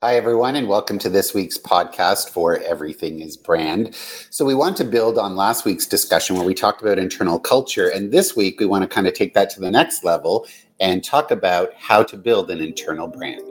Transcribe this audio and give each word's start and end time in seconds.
Hi, 0.00 0.14
everyone, 0.14 0.54
and 0.54 0.68
welcome 0.68 0.96
to 1.00 1.08
this 1.08 1.34
week's 1.34 1.58
podcast 1.58 2.28
for 2.28 2.58
Everything 2.58 3.18
is 3.18 3.36
Brand. 3.36 3.96
So, 4.30 4.44
we 4.44 4.54
want 4.54 4.76
to 4.76 4.84
build 4.84 5.18
on 5.18 5.34
last 5.34 5.64
week's 5.64 5.86
discussion 5.86 6.36
where 6.36 6.46
we 6.46 6.54
talked 6.54 6.80
about 6.80 7.00
internal 7.00 7.40
culture. 7.40 7.88
And 7.88 8.12
this 8.12 8.36
week, 8.36 8.60
we 8.60 8.66
want 8.66 8.82
to 8.82 8.88
kind 8.88 9.08
of 9.08 9.14
take 9.14 9.34
that 9.34 9.50
to 9.50 9.60
the 9.60 9.72
next 9.72 10.04
level 10.04 10.46
and 10.78 11.02
talk 11.02 11.32
about 11.32 11.74
how 11.74 12.04
to 12.04 12.16
build 12.16 12.48
an 12.48 12.60
internal 12.60 13.08
brand. 13.08 13.42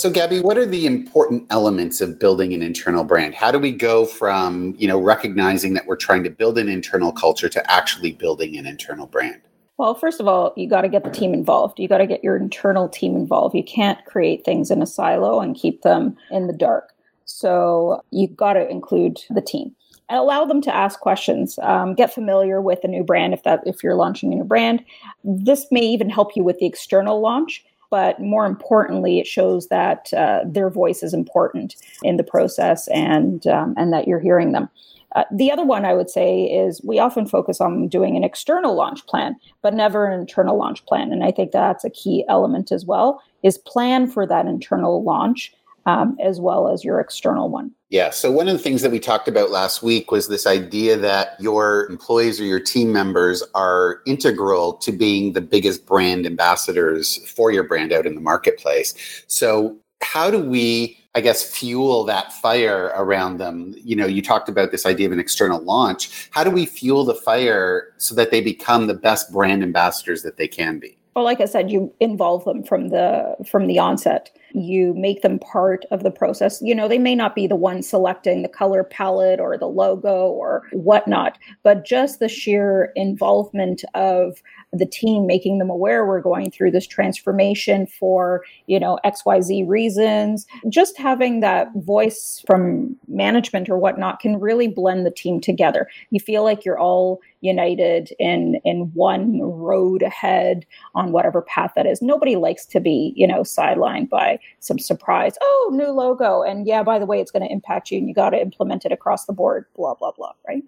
So, 0.00 0.08
Gabby, 0.08 0.40
what 0.40 0.56
are 0.56 0.64
the 0.64 0.86
important 0.86 1.44
elements 1.50 2.00
of 2.00 2.18
building 2.18 2.54
an 2.54 2.62
internal 2.62 3.04
brand? 3.04 3.34
How 3.34 3.52
do 3.52 3.58
we 3.58 3.70
go 3.70 4.06
from, 4.06 4.74
you 4.78 4.88
know, 4.88 4.98
recognizing 4.98 5.74
that 5.74 5.86
we're 5.86 5.96
trying 5.96 6.24
to 6.24 6.30
build 6.30 6.56
an 6.56 6.70
internal 6.70 7.12
culture 7.12 7.50
to 7.50 7.70
actually 7.70 8.12
building 8.12 8.56
an 8.56 8.66
internal 8.66 9.06
brand? 9.06 9.42
Well, 9.76 9.94
first 9.94 10.18
of 10.18 10.26
all, 10.26 10.54
you 10.56 10.70
got 10.70 10.80
to 10.82 10.88
get 10.88 11.04
the 11.04 11.10
team 11.10 11.34
involved. 11.34 11.78
You 11.78 11.86
got 11.86 11.98
to 11.98 12.06
get 12.06 12.24
your 12.24 12.38
internal 12.38 12.88
team 12.88 13.14
involved. 13.14 13.54
You 13.54 13.62
can't 13.62 14.02
create 14.06 14.42
things 14.42 14.70
in 14.70 14.80
a 14.80 14.86
silo 14.86 15.38
and 15.38 15.54
keep 15.54 15.82
them 15.82 16.16
in 16.30 16.46
the 16.46 16.54
dark. 16.54 16.94
So, 17.26 18.02
you've 18.10 18.34
got 18.34 18.54
to 18.54 18.66
include 18.70 19.20
the 19.28 19.42
team 19.42 19.76
and 20.08 20.18
allow 20.18 20.46
them 20.46 20.62
to 20.62 20.74
ask 20.74 20.98
questions 21.00 21.58
um, 21.62 21.94
get 21.94 22.12
familiar 22.12 22.62
with 22.62 22.82
a 22.84 22.88
new 22.88 23.04
brand 23.04 23.34
if 23.34 23.42
that 23.42 23.60
if 23.66 23.84
you're 23.84 23.94
launching 23.94 24.32
a 24.32 24.36
new 24.36 24.44
brand 24.44 24.84
this 25.22 25.66
may 25.70 25.82
even 25.82 26.10
help 26.10 26.34
you 26.34 26.42
with 26.42 26.58
the 26.58 26.66
external 26.66 27.20
launch 27.20 27.64
but 27.90 28.20
more 28.20 28.46
importantly, 28.46 29.18
it 29.18 29.26
shows 29.26 29.68
that 29.68 30.12
uh, 30.14 30.40
their 30.44 30.70
voice 30.70 31.02
is 31.02 31.12
important 31.12 31.76
in 32.02 32.16
the 32.16 32.24
process 32.24 32.88
and 32.88 33.46
um, 33.46 33.74
and 33.76 33.92
that 33.92 34.08
you're 34.08 34.20
hearing 34.20 34.52
them. 34.52 34.68
Uh, 35.16 35.24
the 35.32 35.50
other 35.50 35.64
one 35.64 35.84
I 35.84 35.92
would 35.92 36.08
say 36.08 36.44
is 36.44 36.80
we 36.84 37.00
often 37.00 37.26
focus 37.26 37.60
on 37.60 37.88
doing 37.88 38.16
an 38.16 38.22
external 38.22 38.76
launch 38.76 39.04
plan, 39.06 39.34
but 39.60 39.74
never 39.74 40.06
an 40.06 40.20
internal 40.20 40.56
launch 40.56 40.86
plan. 40.86 41.12
And 41.12 41.24
I 41.24 41.32
think 41.32 41.50
that's 41.50 41.84
a 41.84 41.90
key 41.90 42.24
element 42.28 42.70
as 42.70 42.84
well 42.84 43.20
is 43.42 43.58
plan 43.58 44.06
for 44.06 44.26
that 44.26 44.46
internal 44.46 45.02
launch 45.02 45.52
um, 45.86 46.16
as 46.22 46.40
well 46.40 46.68
as 46.68 46.84
your 46.84 47.00
external 47.00 47.48
one. 47.48 47.70
Yeah. 47.88 48.10
So, 48.10 48.30
one 48.30 48.48
of 48.48 48.52
the 48.52 48.62
things 48.62 48.82
that 48.82 48.90
we 48.90 49.00
talked 49.00 49.28
about 49.28 49.50
last 49.50 49.82
week 49.82 50.10
was 50.10 50.28
this 50.28 50.46
idea 50.46 50.96
that 50.96 51.40
your 51.40 51.86
employees 51.90 52.40
or 52.40 52.44
your 52.44 52.60
team 52.60 52.92
members 52.92 53.42
are 53.54 54.00
integral 54.06 54.74
to 54.74 54.92
being 54.92 55.32
the 55.32 55.40
biggest 55.40 55.86
brand 55.86 56.26
ambassadors 56.26 57.18
for 57.30 57.50
your 57.50 57.64
brand 57.64 57.92
out 57.92 58.06
in 58.06 58.14
the 58.14 58.20
marketplace. 58.20 58.94
So, 59.26 59.76
how 60.02 60.30
do 60.30 60.38
we 60.38 61.00
I 61.14 61.20
guess, 61.20 61.42
fuel 61.42 62.04
that 62.04 62.32
fire 62.34 62.92
around 62.94 63.38
them. 63.38 63.74
You 63.76 63.96
know, 63.96 64.06
you 64.06 64.22
talked 64.22 64.48
about 64.48 64.70
this 64.70 64.86
idea 64.86 65.06
of 65.06 65.12
an 65.12 65.18
external 65.18 65.60
launch. 65.60 66.28
How 66.30 66.44
do 66.44 66.50
we 66.50 66.66
fuel 66.66 67.04
the 67.04 67.14
fire 67.14 67.92
so 67.96 68.14
that 68.14 68.30
they 68.30 68.40
become 68.40 68.86
the 68.86 68.94
best 68.94 69.32
brand 69.32 69.64
ambassadors 69.64 70.22
that 70.22 70.36
they 70.36 70.46
can 70.46 70.78
be? 70.78 70.96
Like 71.22 71.40
I 71.40 71.44
said, 71.44 71.70
you 71.70 71.92
involve 72.00 72.44
them 72.44 72.62
from 72.62 72.88
the 72.88 73.36
from 73.46 73.66
the 73.66 73.78
onset. 73.78 74.30
You 74.52 74.94
make 74.94 75.22
them 75.22 75.38
part 75.38 75.84
of 75.90 76.02
the 76.02 76.10
process. 76.10 76.60
You 76.62 76.74
know, 76.74 76.88
they 76.88 76.98
may 76.98 77.14
not 77.14 77.34
be 77.34 77.46
the 77.46 77.56
one 77.56 77.82
selecting 77.82 78.42
the 78.42 78.48
color 78.48 78.82
palette 78.82 79.40
or 79.40 79.56
the 79.56 79.68
logo 79.68 80.28
or 80.28 80.62
whatnot, 80.72 81.38
but 81.62 81.84
just 81.84 82.18
the 82.18 82.28
sheer 82.28 82.92
involvement 82.96 83.84
of 83.94 84.42
the 84.72 84.86
team, 84.86 85.26
making 85.26 85.58
them 85.58 85.70
aware 85.70 86.06
we're 86.06 86.20
going 86.20 86.50
through 86.50 86.70
this 86.70 86.86
transformation 86.86 87.86
for, 87.86 88.44
you 88.66 88.78
know, 88.78 88.98
XYZ 89.04 89.68
reasons. 89.68 90.46
Just 90.68 90.96
having 90.96 91.40
that 91.40 91.68
voice 91.74 92.42
from 92.46 92.96
management 93.08 93.68
or 93.68 93.78
whatnot 93.78 94.20
can 94.20 94.38
really 94.38 94.68
blend 94.68 95.04
the 95.04 95.10
team 95.10 95.40
together. 95.40 95.88
You 96.10 96.20
feel 96.20 96.44
like 96.44 96.64
you're 96.64 96.78
all 96.78 97.20
united 97.40 98.12
in 98.18 98.60
in 98.64 98.90
one 98.94 99.40
road 99.40 100.02
ahead 100.02 100.66
on 100.94 101.10
whatever 101.10 101.42
path 101.42 101.72
that 101.74 101.86
is. 101.86 102.00
Nobody 102.00 102.36
likes 102.36 102.64
to 102.66 102.80
be, 102.80 103.12
you 103.16 103.26
know, 103.26 103.40
sidelined 103.40 104.08
by 104.08 104.38
some 104.60 104.78
surprise. 104.78 105.34
Oh, 105.40 105.70
new 105.72 105.88
logo. 105.88 106.42
And 106.42 106.66
yeah, 106.66 106.82
by 106.82 106.98
the 106.98 107.06
way, 107.06 107.20
it's 107.20 107.30
going 107.30 107.46
to 107.46 107.52
impact 107.52 107.90
you 107.90 107.98
and 107.98 108.08
you 108.08 108.14
got 108.14 108.30
to 108.30 108.40
implement 108.40 108.84
it 108.84 108.92
across 108.92 109.24
the 109.24 109.32
board, 109.32 109.66
blah, 109.74 109.94
blah, 109.94 110.12
blah, 110.12 110.32
right? 110.46 110.62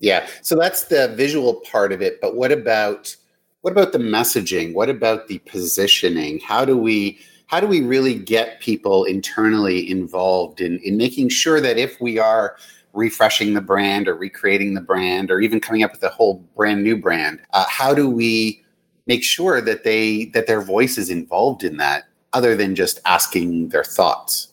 Yeah. 0.00 0.28
So 0.42 0.54
that's 0.54 0.84
the 0.84 1.08
visual 1.16 1.54
part 1.54 1.92
of 1.92 2.02
it. 2.02 2.20
But 2.20 2.36
what 2.36 2.52
about 2.52 3.16
what 3.62 3.72
about 3.72 3.92
the 3.92 3.98
messaging? 3.98 4.74
What 4.74 4.88
about 4.88 5.28
the 5.28 5.38
positioning? 5.40 6.40
How 6.40 6.64
do 6.64 6.76
we 6.76 7.18
how 7.46 7.60
do 7.60 7.66
we 7.66 7.80
really 7.80 8.14
get 8.14 8.60
people 8.60 9.04
internally 9.04 9.90
involved 9.90 10.60
in, 10.60 10.78
in 10.80 10.98
making 10.98 11.30
sure 11.30 11.62
that 11.62 11.78
if 11.78 11.98
we 11.98 12.18
are 12.18 12.56
refreshing 12.92 13.54
the 13.54 13.60
brand 13.62 14.06
or 14.06 14.14
recreating 14.14 14.74
the 14.74 14.82
brand 14.82 15.30
or 15.30 15.40
even 15.40 15.58
coming 15.58 15.82
up 15.82 15.92
with 15.92 16.02
a 16.02 16.10
whole 16.10 16.44
brand 16.56 16.82
new 16.84 16.96
brand, 16.96 17.40
uh, 17.54 17.64
how 17.66 17.94
do 17.94 18.08
we 18.08 18.62
make 19.06 19.24
sure 19.24 19.62
that 19.62 19.82
they 19.82 20.26
that 20.26 20.46
their 20.46 20.60
voice 20.60 20.98
is 20.98 21.10
involved 21.10 21.64
in 21.64 21.78
that 21.78 22.04
other 22.32 22.54
than 22.54 22.74
just 22.74 23.00
asking 23.06 23.70
their 23.70 23.84
thoughts? 23.84 24.48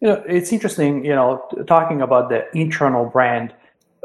You 0.00 0.08
know, 0.08 0.24
it's 0.26 0.52
interesting, 0.52 1.04
you 1.04 1.14
know, 1.14 1.42
talking 1.68 2.02
about 2.02 2.28
the 2.28 2.44
internal 2.58 3.06
brand 3.06 3.54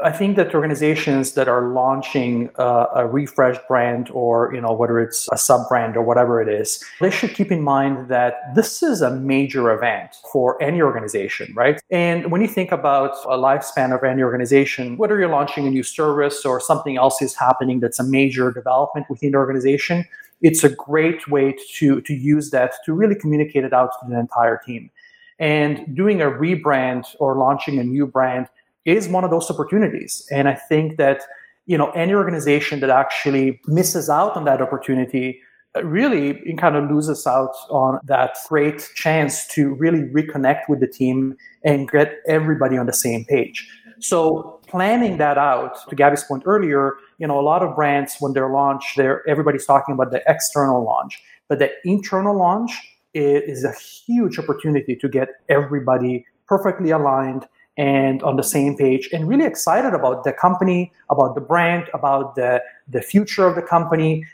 I 0.04 0.12
think 0.12 0.36
that 0.36 0.54
organizations 0.54 1.32
that 1.32 1.48
are 1.48 1.72
launching 1.72 2.50
uh, 2.56 2.86
a 2.94 3.06
refreshed 3.06 3.66
brand 3.66 4.10
or, 4.12 4.52
you 4.54 4.60
know, 4.60 4.72
whether 4.72 5.00
it's 5.00 5.28
a 5.32 5.36
sub 5.36 5.68
brand 5.68 5.96
or 5.96 6.02
whatever 6.02 6.40
it 6.40 6.48
is, 6.48 6.84
they 7.00 7.10
should 7.10 7.34
keep 7.34 7.50
in 7.50 7.62
mind 7.62 8.08
that 8.08 8.54
this 8.54 8.80
is 8.80 9.02
a 9.02 9.10
major 9.10 9.72
event 9.72 10.10
for 10.32 10.60
any 10.62 10.80
organization, 10.80 11.52
right? 11.56 11.80
And 11.90 12.30
when 12.30 12.40
you 12.40 12.46
think 12.46 12.70
about 12.70 13.16
a 13.24 13.36
lifespan 13.36 13.92
of 13.92 14.04
any 14.04 14.22
organization, 14.22 14.96
whether 14.98 15.18
you're 15.18 15.28
launching 15.28 15.66
a 15.66 15.70
new 15.70 15.82
service 15.82 16.44
or 16.44 16.60
something 16.60 16.96
else 16.96 17.20
is 17.20 17.34
happening 17.34 17.80
that's 17.80 17.98
a 17.98 18.04
major 18.04 18.52
development 18.52 19.06
within 19.10 19.32
the 19.32 19.38
organization, 19.38 20.04
it's 20.42 20.62
a 20.62 20.68
great 20.68 21.26
way 21.26 21.56
to, 21.74 22.00
to 22.02 22.14
use 22.14 22.50
that 22.50 22.74
to 22.84 22.92
really 22.92 23.16
communicate 23.16 23.64
it 23.64 23.72
out 23.72 23.90
to 24.00 24.08
the 24.08 24.16
entire 24.16 24.60
team. 24.64 24.92
And 25.40 25.96
doing 25.96 26.20
a 26.20 26.26
rebrand 26.26 27.04
or 27.18 27.36
launching 27.36 27.78
a 27.78 27.84
new 27.84 28.06
brand 28.06 28.48
is 28.84 29.08
one 29.08 29.24
of 29.24 29.30
those 29.30 29.50
opportunities. 29.50 30.26
And 30.30 30.48
I 30.48 30.54
think 30.54 30.96
that, 30.96 31.22
you 31.66 31.76
know, 31.76 31.90
any 31.90 32.14
organization 32.14 32.80
that 32.80 32.90
actually 32.90 33.60
misses 33.66 34.08
out 34.08 34.36
on 34.36 34.44
that 34.44 34.62
opportunity 34.62 35.40
uh, 35.76 35.84
really 35.84 36.54
kind 36.56 36.76
of 36.76 36.90
loses 36.90 37.26
out 37.26 37.54
on 37.70 38.00
that 38.04 38.36
great 38.48 38.88
chance 38.94 39.46
to 39.48 39.74
really 39.74 40.04
reconnect 40.04 40.62
with 40.68 40.80
the 40.80 40.86
team 40.86 41.36
and 41.64 41.90
get 41.90 42.16
everybody 42.26 42.78
on 42.78 42.86
the 42.86 42.92
same 42.92 43.24
page. 43.26 43.68
So 44.00 44.60
planning 44.68 45.18
that 45.18 45.38
out, 45.38 45.88
to 45.88 45.96
Gabby's 45.96 46.24
point 46.24 46.44
earlier, 46.46 46.94
you 47.18 47.26
know, 47.26 47.38
a 47.38 47.42
lot 47.42 47.62
of 47.62 47.74
brands 47.74 48.16
when 48.20 48.32
they're 48.32 48.50
launched, 48.50 48.96
they're 48.96 49.28
everybody's 49.28 49.66
talking 49.66 49.94
about 49.94 50.10
the 50.10 50.22
external 50.26 50.84
launch, 50.84 51.20
but 51.48 51.58
the 51.58 51.70
internal 51.84 52.36
launch 52.36 52.72
is, 53.14 53.58
is 53.58 53.64
a 53.64 53.72
huge 53.72 54.38
opportunity 54.38 54.94
to 54.96 55.08
get 55.08 55.28
everybody 55.48 56.24
perfectly 56.46 56.90
aligned 56.90 57.46
and 57.78 58.22
on 58.22 58.36
the 58.36 58.42
same 58.42 58.76
page 58.76 59.08
and 59.12 59.26
really 59.26 59.46
excited 59.46 59.94
about 59.94 60.24
the 60.24 60.32
company, 60.32 60.92
about 61.08 61.34
the 61.34 61.40
brand, 61.40 61.88
about 61.94 62.34
the, 62.34 62.60
the 62.88 63.00
future 63.00 63.46
of 63.46 63.54
the 63.54 63.62
company. 63.62 64.26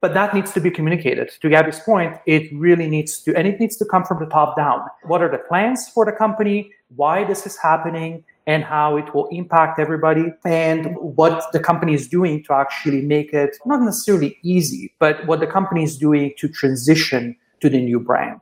But 0.00 0.14
that 0.14 0.34
needs 0.34 0.52
to 0.52 0.60
be 0.60 0.70
communicated. 0.70 1.30
To 1.40 1.48
Gabby's 1.48 1.80
point, 1.80 2.16
it 2.26 2.52
really 2.52 2.88
needs 2.88 3.18
to, 3.20 3.36
and 3.36 3.46
it 3.46 3.60
needs 3.60 3.76
to 3.76 3.84
come 3.84 4.04
from 4.04 4.18
the 4.18 4.26
top 4.26 4.56
down. 4.56 4.80
What 5.04 5.22
are 5.22 5.30
the 5.30 5.38
plans 5.38 5.88
for 5.88 6.04
the 6.04 6.12
company? 6.12 6.70
Why 6.94 7.24
this 7.24 7.46
is 7.46 7.56
happening? 7.56 8.24
And 8.48 8.62
how 8.62 8.96
it 8.96 9.12
will 9.12 9.26
impact 9.32 9.80
everybody, 9.80 10.32
and 10.44 10.94
what 10.98 11.50
the 11.52 11.58
company 11.58 11.94
is 11.94 12.06
doing 12.06 12.44
to 12.44 12.52
actually 12.52 13.02
make 13.02 13.32
it 13.32 13.56
not 13.66 13.80
necessarily 13.82 14.38
easy, 14.44 14.94
but 15.00 15.26
what 15.26 15.40
the 15.40 15.48
company 15.48 15.82
is 15.82 15.98
doing 15.98 16.32
to 16.38 16.46
transition 16.48 17.34
to 17.58 17.68
the 17.68 17.80
new 17.80 17.98
brand. 17.98 18.40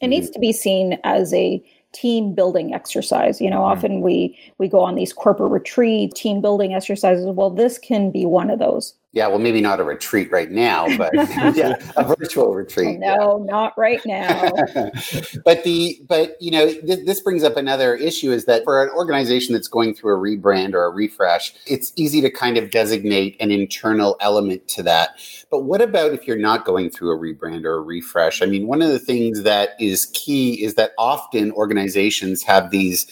It 0.00 0.08
needs 0.08 0.30
to 0.30 0.38
be 0.38 0.50
seen 0.50 0.98
as 1.04 1.34
a 1.34 1.62
team 1.94 2.34
building 2.34 2.74
exercise. 2.74 3.40
You 3.40 3.50
know 3.50 3.60
mm 3.60 3.64
often 3.64 4.02
we 4.02 4.38
we 4.58 4.68
go 4.68 4.80
on 4.80 4.94
these 4.94 5.12
corporate 5.12 5.50
retreat 5.50 6.14
team 6.14 6.42
building 6.42 6.74
exercises. 6.74 7.24
Well 7.26 7.50
this 7.50 7.78
can 7.78 8.10
be 8.10 8.26
one 8.26 8.50
of 8.50 8.58
those 8.58 8.94
yeah, 9.14 9.28
well, 9.28 9.38
maybe 9.38 9.60
not 9.60 9.78
a 9.78 9.84
retreat 9.84 10.32
right 10.32 10.50
now, 10.50 10.88
but 10.98 11.14
yeah, 11.54 11.76
a 11.96 12.02
virtual 12.02 12.52
retreat. 12.52 12.98
No, 12.98 13.38
yeah. 13.38 13.52
not 13.52 13.78
right 13.78 14.04
now. 14.04 14.50
but 15.44 15.62
the 15.62 16.00
but 16.08 16.36
you 16.40 16.50
know 16.50 16.66
th- 16.66 17.06
this 17.06 17.20
brings 17.20 17.44
up 17.44 17.56
another 17.56 17.94
issue 17.94 18.32
is 18.32 18.44
that 18.46 18.64
for 18.64 18.82
an 18.82 18.90
organization 18.90 19.54
that's 19.54 19.68
going 19.68 19.94
through 19.94 20.16
a 20.16 20.18
rebrand 20.18 20.74
or 20.74 20.84
a 20.84 20.90
refresh, 20.90 21.54
it's 21.64 21.92
easy 21.94 22.20
to 22.22 22.30
kind 22.30 22.56
of 22.56 22.72
designate 22.72 23.36
an 23.38 23.52
internal 23.52 24.16
element 24.20 24.66
to 24.68 24.82
that. 24.82 25.10
But 25.48 25.60
what 25.60 25.80
about 25.80 26.12
if 26.12 26.26
you're 26.26 26.36
not 26.36 26.64
going 26.64 26.90
through 26.90 27.12
a 27.12 27.18
rebrand 27.18 27.64
or 27.64 27.76
a 27.76 27.82
refresh? 27.82 28.42
I 28.42 28.46
mean, 28.46 28.66
one 28.66 28.82
of 28.82 28.88
the 28.88 28.98
things 28.98 29.44
that 29.44 29.70
is 29.78 30.06
key 30.12 30.60
is 30.64 30.74
that 30.74 30.90
often 30.98 31.52
organizations 31.52 32.42
have 32.42 32.72
these 32.72 33.06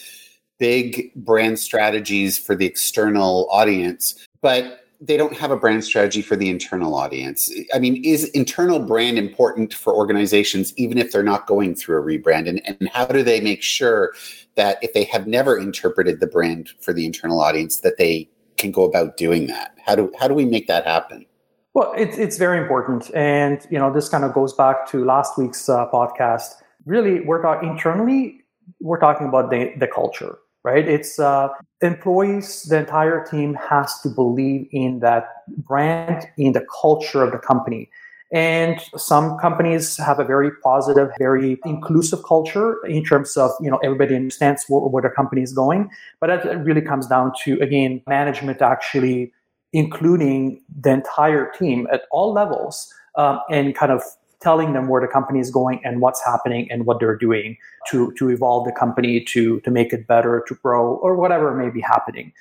big 0.59 1.13
brand 1.15 1.59
strategies 1.59 2.37
for 2.37 2.55
the 2.55 2.65
external 2.65 3.47
audience, 3.49 4.27
but 4.41 4.82
they 5.05 5.17
don't 5.17 5.35
have 5.35 5.51
a 5.51 5.57
brand 5.57 5.83
strategy 5.83 6.21
for 6.21 6.37
the 6.37 6.49
internal 6.49 6.95
audience. 6.95 7.51
I 7.73 7.79
mean, 7.79 8.01
is 8.05 8.25
internal 8.29 8.79
brand 8.79 9.17
important 9.17 9.73
for 9.73 9.93
organizations 9.93 10.73
even 10.77 10.97
if 10.97 11.11
they're 11.11 11.23
not 11.23 11.45
going 11.45 11.75
through 11.75 11.99
a 11.99 12.05
rebrand? 12.05 12.47
And, 12.47 12.61
and 12.65 12.89
how 12.89 13.05
do 13.05 13.21
they 13.21 13.41
make 13.41 13.61
sure 13.61 14.13
that 14.55 14.77
if 14.81 14.93
they 14.93 15.03
have 15.05 15.27
never 15.27 15.57
interpreted 15.57 16.21
the 16.21 16.27
brand 16.27 16.69
for 16.79 16.93
the 16.93 17.05
internal 17.05 17.41
audience, 17.41 17.81
that 17.81 17.97
they 17.97 18.29
can 18.57 18.71
go 18.71 18.83
about 18.83 19.17
doing 19.17 19.47
that? 19.47 19.75
How 19.85 19.95
do 19.95 20.11
how 20.17 20.29
do 20.29 20.33
we 20.33 20.45
make 20.45 20.67
that 20.67 20.85
happen? 20.85 21.25
Well, 21.73 21.93
it's 21.97 22.17
it's 22.17 22.37
very 22.37 22.59
important, 22.59 23.13
and 23.13 23.65
you 23.69 23.79
know 23.79 23.91
this 23.91 24.07
kind 24.07 24.23
of 24.23 24.33
goes 24.33 24.53
back 24.53 24.87
to 24.91 25.03
last 25.03 25.37
week's 25.37 25.67
uh, 25.67 25.89
podcast. 25.89 26.53
Really, 26.85 27.21
we're 27.21 27.41
talking 27.41 27.69
internally. 27.69 28.41
We're 28.79 28.99
talking 28.99 29.27
about 29.27 29.49
the 29.49 29.73
the 29.77 29.87
culture, 29.87 30.37
right? 30.63 30.87
It's 30.87 31.19
uh, 31.19 31.49
employees. 31.81 32.63
The 32.63 32.79
entire 32.79 33.23
team 33.25 33.55
has 33.55 33.99
to 34.01 34.09
believe 34.09 34.67
in 34.71 34.99
that 34.99 35.27
brand, 35.57 36.27
in 36.37 36.53
the 36.53 36.65
culture 36.81 37.23
of 37.23 37.31
the 37.31 37.37
company. 37.37 37.89
And 38.31 38.79
some 38.97 39.37
companies 39.37 39.95
have 39.97 40.19
a 40.19 40.23
very 40.23 40.49
positive, 40.63 41.11
very 41.19 41.59
inclusive 41.65 42.23
culture 42.23 42.83
in 42.85 43.03
terms 43.03 43.37
of, 43.37 43.51
you 43.61 43.69
know, 43.69 43.77
everybody 43.83 44.15
understands 44.15 44.65
where, 44.67 44.81
where 44.81 45.03
the 45.03 45.09
company 45.09 45.43
is 45.43 45.53
going. 45.53 45.89
But 46.19 46.27
that 46.27 46.65
really 46.65 46.81
comes 46.81 47.05
down 47.05 47.33
to, 47.43 47.59
again, 47.61 48.01
management 48.07 48.61
actually 48.61 49.31
including 49.73 50.61
the 50.81 50.91
entire 50.91 51.51
team 51.51 51.87
at 51.91 52.03
all 52.11 52.31
levels 52.31 52.93
um, 53.15 53.39
and 53.49 53.75
kind 53.75 53.91
of 53.91 54.01
telling 54.43 54.73
them 54.73 54.87
where 54.87 55.01
the 55.01 55.07
company 55.07 55.39
is 55.39 55.49
going 55.49 55.79
and 55.83 56.01
what's 56.01 56.23
happening 56.23 56.69
and 56.69 56.85
what 56.85 56.99
they're 56.99 57.17
doing 57.17 57.57
to, 57.89 58.11
to 58.17 58.29
evolve 58.29 58.65
the 58.65 58.71
company, 58.73 59.21
to, 59.21 59.59
to 59.61 59.71
make 59.71 59.93
it 59.93 60.05
better, 60.05 60.43
to 60.47 60.55
grow, 60.55 60.95
or 60.95 61.15
whatever 61.15 61.55
may 61.55 61.69
be 61.69 61.81
happening. 61.81 62.33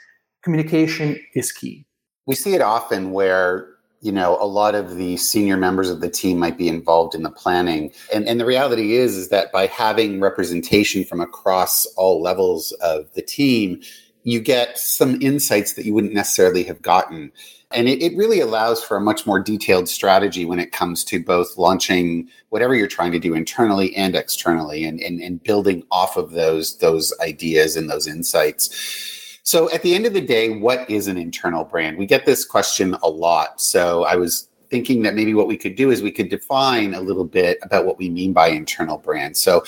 Communication 0.43 1.19
is 1.35 1.53
key. 1.53 1.87
We 2.27 2.35
see 2.35 2.55
it 2.55 2.61
often 2.61 3.13
where 3.13 3.69
you 4.01 4.11
know 4.11 4.37
a 4.41 4.47
lot 4.47 4.75
of 4.75 4.97
the 4.97 5.17
senior 5.17 5.57
members 5.57 5.89
of 5.89 6.01
the 6.01 6.11
team 6.11 6.37
might 6.39 6.59
be 6.59 6.69
involved 6.69 7.15
in 7.15 7.23
the 7.23 7.31
planning 7.31 7.93
and 8.13 8.27
and 8.27 8.41
the 8.41 8.45
reality 8.45 8.97
is 8.97 9.17
is 9.17 9.29
that 9.29 9.53
by 9.53 9.69
having 9.69 10.21
representation 10.21 11.05
from 11.05 11.21
across 11.21 11.87
all 11.97 12.21
levels 12.21 12.73
of 12.83 13.13
the 13.15 13.23
team 13.23 13.81
you 14.25 14.41
get 14.41 14.79
some 14.79 15.21
insights 15.21 15.73
that 15.75 15.85
you 15.85 15.95
wouldn't 15.95 16.13
necessarily 16.13 16.63
have 16.65 16.81
gotten. 16.83 17.33
And 17.73 17.89
it, 17.89 18.03
it, 18.03 18.17
really 18.17 18.41
allows 18.41 18.85
for 18.85 18.97
a 18.97 19.01
much 19.01 19.27
more 19.27 19.41
detailed 19.41 19.89
strategy 19.89 20.45
when 20.45 20.59
it 20.59 20.73
comes 20.73 21.05
to 21.05 21.23
both 21.23 21.57
launching 21.57 22.29
whatever 22.51 22.75
you're 22.75 22.87
trying 22.87 23.13
to 23.13 23.19
do 23.19 23.35
internally 23.35 23.97
and 23.97 24.15
externally 24.15 24.85
and, 24.85 25.01
and, 25.01 25.21
and 25.21 25.43
building 25.43 25.83
off 25.91 26.17
of 26.17 26.33
those, 26.33 26.77
those 26.79 27.13
ideas 27.21 27.77
and 27.77 27.89
those 27.89 28.07
insights. 28.07 29.41
So 29.43 29.73
at 29.73 29.83
the 29.83 29.95
end 29.95 30.07
of 30.07 30.13
the 30.13 30.21
day, 30.21 30.51
what 30.51 30.89
is 30.89 31.09
an 31.09 31.17
internal 31.17 31.65
brand? 31.65 31.97
We 31.97 32.07
get 32.07 32.27
this 32.27 32.45
question 32.45 32.95
a 33.03 33.09
lot. 33.09 33.61
So 33.61 34.05
I 34.05 34.17
was 34.17 34.49
thinking 34.71 35.03
that 35.03 35.15
maybe 35.15 35.35
what 35.35 35.49
we 35.49 35.57
could 35.57 35.75
do 35.75 35.91
is 35.91 36.03
we 36.03 36.13
could 36.13 36.29
define 36.29 36.95
a 36.95 37.01
little 37.01 37.25
bit 37.25 37.59
about 37.63 37.85
what 37.85 37.99
we 37.99 38.09
mean 38.09 38.33
by 38.33 38.49
internal 38.49 38.99
brand. 38.99 39.37
So 39.37 39.65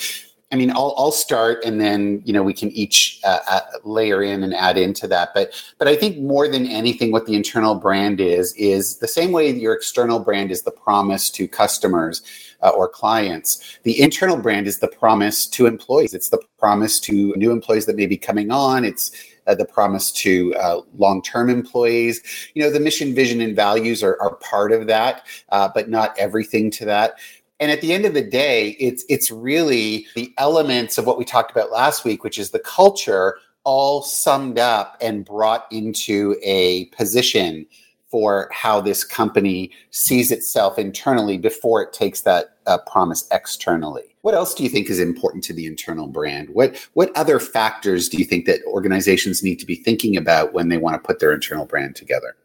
I 0.55 0.57
mean, 0.57 0.71
I'll, 0.71 0.95
I'll 0.97 1.11
start 1.11 1.65
and 1.65 1.81
then, 1.81 2.21
you 2.23 2.31
know, 2.31 2.41
we 2.41 2.53
can 2.53 2.71
each 2.71 3.19
uh, 3.25 3.39
uh, 3.49 3.59
layer 3.83 4.23
in 4.23 4.41
and 4.41 4.53
add 4.53 4.77
into 4.77 5.05
that. 5.05 5.33
But, 5.33 5.51
but 5.79 5.89
I 5.89 5.97
think 5.97 6.17
more 6.17 6.47
than 6.47 6.65
anything, 6.65 7.11
what 7.11 7.25
the 7.25 7.35
internal 7.35 7.75
brand 7.75 8.21
is, 8.21 8.53
is 8.53 8.99
the 8.99 9.07
same 9.09 9.33
way 9.33 9.51
your 9.51 9.73
external 9.73 10.17
brand 10.17 10.51
is 10.51 10.61
the 10.61 10.71
promise 10.71 11.29
to 11.31 11.45
customers 11.45 12.21
uh, 12.63 12.69
or 12.69 12.87
clients. 12.87 13.79
The 13.83 13.99
internal 14.01 14.37
brand 14.37 14.65
is 14.65 14.79
the 14.79 14.87
promise 14.87 15.45
to 15.47 15.65
employees. 15.65 16.13
It's 16.13 16.29
the 16.29 16.41
promise 16.57 17.01
to 17.01 17.33
new 17.35 17.51
employees 17.51 17.85
that 17.87 17.97
may 17.97 18.05
be 18.05 18.15
coming 18.15 18.49
on. 18.49 18.85
It's, 18.85 19.11
uh, 19.47 19.55
the 19.55 19.65
promise 19.65 20.11
to 20.11 20.55
uh, 20.55 20.81
long-term 20.97 21.49
employees. 21.49 22.21
You 22.53 22.63
know, 22.63 22.71
the 22.71 22.79
mission, 22.79 23.13
vision, 23.13 23.41
and 23.41 23.55
values 23.55 24.01
are, 24.03 24.17
are 24.21 24.35
part 24.37 24.71
of 24.71 24.87
that, 24.87 25.27
uh, 25.49 25.69
but 25.73 25.89
not 25.89 26.17
everything 26.17 26.71
to 26.71 26.85
that. 26.85 27.19
And 27.59 27.71
at 27.71 27.81
the 27.81 27.93
end 27.93 28.05
of 28.05 28.13
the 28.13 28.21
day, 28.21 28.71
it's 28.79 29.05
it's 29.07 29.31
really 29.31 30.07
the 30.15 30.33
elements 30.37 30.97
of 30.97 31.05
what 31.05 31.17
we 31.17 31.25
talked 31.25 31.51
about 31.51 31.71
last 31.71 32.03
week, 32.03 32.23
which 32.23 32.37
is 32.37 32.51
the 32.51 32.59
culture 32.59 33.37
all 33.63 34.01
summed 34.01 34.59
up 34.59 34.97
and 35.01 35.25
brought 35.25 35.65
into 35.71 36.35
a 36.43 36.85
position 36.87 37.65
for 38.09 38.49
how 38.53 38.79
this 38.79 39.03
company 39.03 39.71
sees 39.91 40.31
itself 40.31 40.77
internally 40.77 41.37
before 41.37 41.81
it 41.81 41.91
takes 41.91 42.21
that 42.21 42.57
uh, 42.65 42.77
promise 42.87 43.27
externally. 43.31 44.15
What 44.21 44.35
else 44.35 44.53
do 44.53 44.63
you 44.63 44.69
think 44.69 44.89
is 44.89 44.99
important 44.99 45.43
to 45.45 45.53
the 45.53 45.65
internal 45.65 46.07
brand? 46.07 46.49
What 46.49 46.77
what 46.93 47.15
other 47.15 47.39
factors 47.39 48.09
do 48.09 48.17
you 48.17 48.25
think 48.25 48.45
that 48.45 48.61
organizations 48.67 49.43
need 49.43 49.59
to 49.59 49.65
be 49.65 49.75
thinking 49.75 50.17
about 50.17 50.53
when 50.53 50.69
they 50.69 50.77
want 50.77 50.95
to 50.95 51.05
put 51.05 51.19
their 51.19 51.33
internal 51.33 51.65
brand 51.65 51.95
together? 51.95 52.35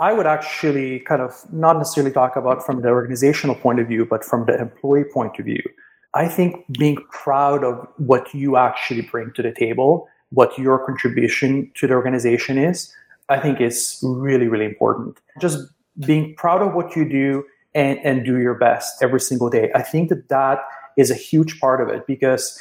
I 0.00 0.14
would 0.14 0.26
actually 0.26 1.00
kind 1.00 1.20
of 1.20 1.34
not 1.52 1.76
necessarily 1.76 2.10
talk 2.10 2.34
about 2.34 2.64
from 2.64 2.80
the 2.80 2.88
organizational 2.88 3.54
point 3.54 3.80
of 3.80 3.86
view, 3.86 4.06
but 4.06 4.24
from 4.24 4.46
the 4.46 4.58
employee 4.58 5.04
point 5.04 5.38
of 5.38 5.44
view. 5.44 5.62
I 6.14 6.26
think 6.26 6.64
being 6.78 6.96
proud 7.12 7.62
of 7.62 7.86
what 7.98 8.32
you 8.34 8.56
actually 8.56 9.02
bring 9.02 9.30
to 9.34 9.42
the 9.42 9.52
table, 9.52 10.08
what 10.30 10.58
your 10.58 10.84
contribution 10.84 11.70
to 11.74 11.86
the 11.86 11.94
organization 11.94 12.56
is, 12.56 12.92
I 13.28 13.38
think 13.38 13.60
is 13.60 14.00
really, 14.02 14.48
really 14.48 14.64
important. 14.64 15.18
Just 15.38 15.68
being 16.06 16.34
proud 16.34 16.62
of 16.62 16.74
what 16.74 16.96
you 16.96 17.06
do 17.06 17.44
and, 17.74 17.98
and 18.02 18.24
do 18.24 18.38
your 18.38 18.54
best 18.54 19.02
every 19.02 19.20
single 19.20 19.50
day. 19.50 19.70
I 19.74 19.82
think 19.82 20.08
that 20.08 20.28
that 20.30 20.60
is 20.96 21.10
a 21.10 21.14
huge 21.14 21.60
part 21.60 21.80
of 21.80 21.88
it 21.88 22.06
because 22.06 22.58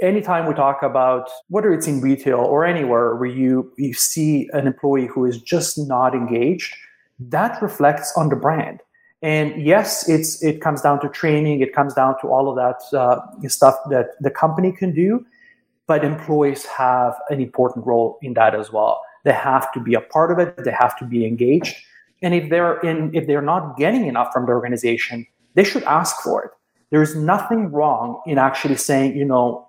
anytime 0.00 0.46
we 0.46 0.54
talk 0.54 0.82
about 0.82 1.30
whether 1.48 1.72
it's 1.72 1.86
in 1.86 2.00
retail 2.00 2.40
or 2.40 2.64
anywhere 2.64 3.14
where 3.16 3.28
you, 3.28 3.72
you 3.76 3.94
see 3.94 4.48
an 4.52 4.66
employee 4.66 5.06
who 5.06 5.24
is 5.24 5.40
just 5.40 5.78
not 5.78 6.14
engaged, 6.14 6.74
that 7.18 7.60
reflects 7.62 8.12
on 8.16 8.28
the 8.28 8.36
brand. 8.36 8.80
And 9.22 9.62
yes, 9.62 10.08
it's 10.08 10.42
it 10.42 10.62
comes 10.62 10.80
down 10.80 11.00
to 11.00 11.08
training, 11.08 11.60
it 11.60 11.74
comes 11.74 11.92
down 11.92 12.18
to 12.22 12.28
all 12.28 12.48
of 12.48 12.56
that 12.56 12.98
uh, 12.98 13.20
stuff 13.48 13.76
that 13.90 14.12
the 14.20 14.30
company 14.30 14.72
can 14.72 14.94
do, 14.94 15.26
but 15.86 16.04
employees 16.04 16.64
have 16.64 17.14
an 17.28 17.40
important 17.40 17.86
role 17.86 18.18
in 18.22 18.32
that 18.34 18.54
as 18.54 18.72
well. 18.72 19.02
They 19.24 19.32
have 19.32 19.70
to 19.72 19.80
be 19.80 19.92
a 19.92 20.00
part 20.00 20.30
of 20.30 20.38
it. 20.38 20.64
They 20.64 20.70
have 20.70 20.98
to 20.98 21.04
be 21.04 21.26
engaged. 21.26 21.76
And 22.22 22.34
if 22.34 22.48
they're 22.48 22.80
in, 22.80 23.14
if 23.14 23.26
they're 23.26 23.42
not 23.42 23.76
getting 23.76 24.06
enough 24.06 24.32
from 24.32 24.46
the 24.46 24.52
organization, 24.52 25.26
they 25.54 25.64
should 25.64 25.82
ask 25.82 26.22
for 26.22 26.44
it 26.44 26.50
there's 26.90 27.14
nothing 27.14 27.70
wrong 27.70 28.20
in 28.26 28.38
actually 28.38 28.76
saying, 28.76 29.16
you 29.16 29.24
know, 29.24 29.66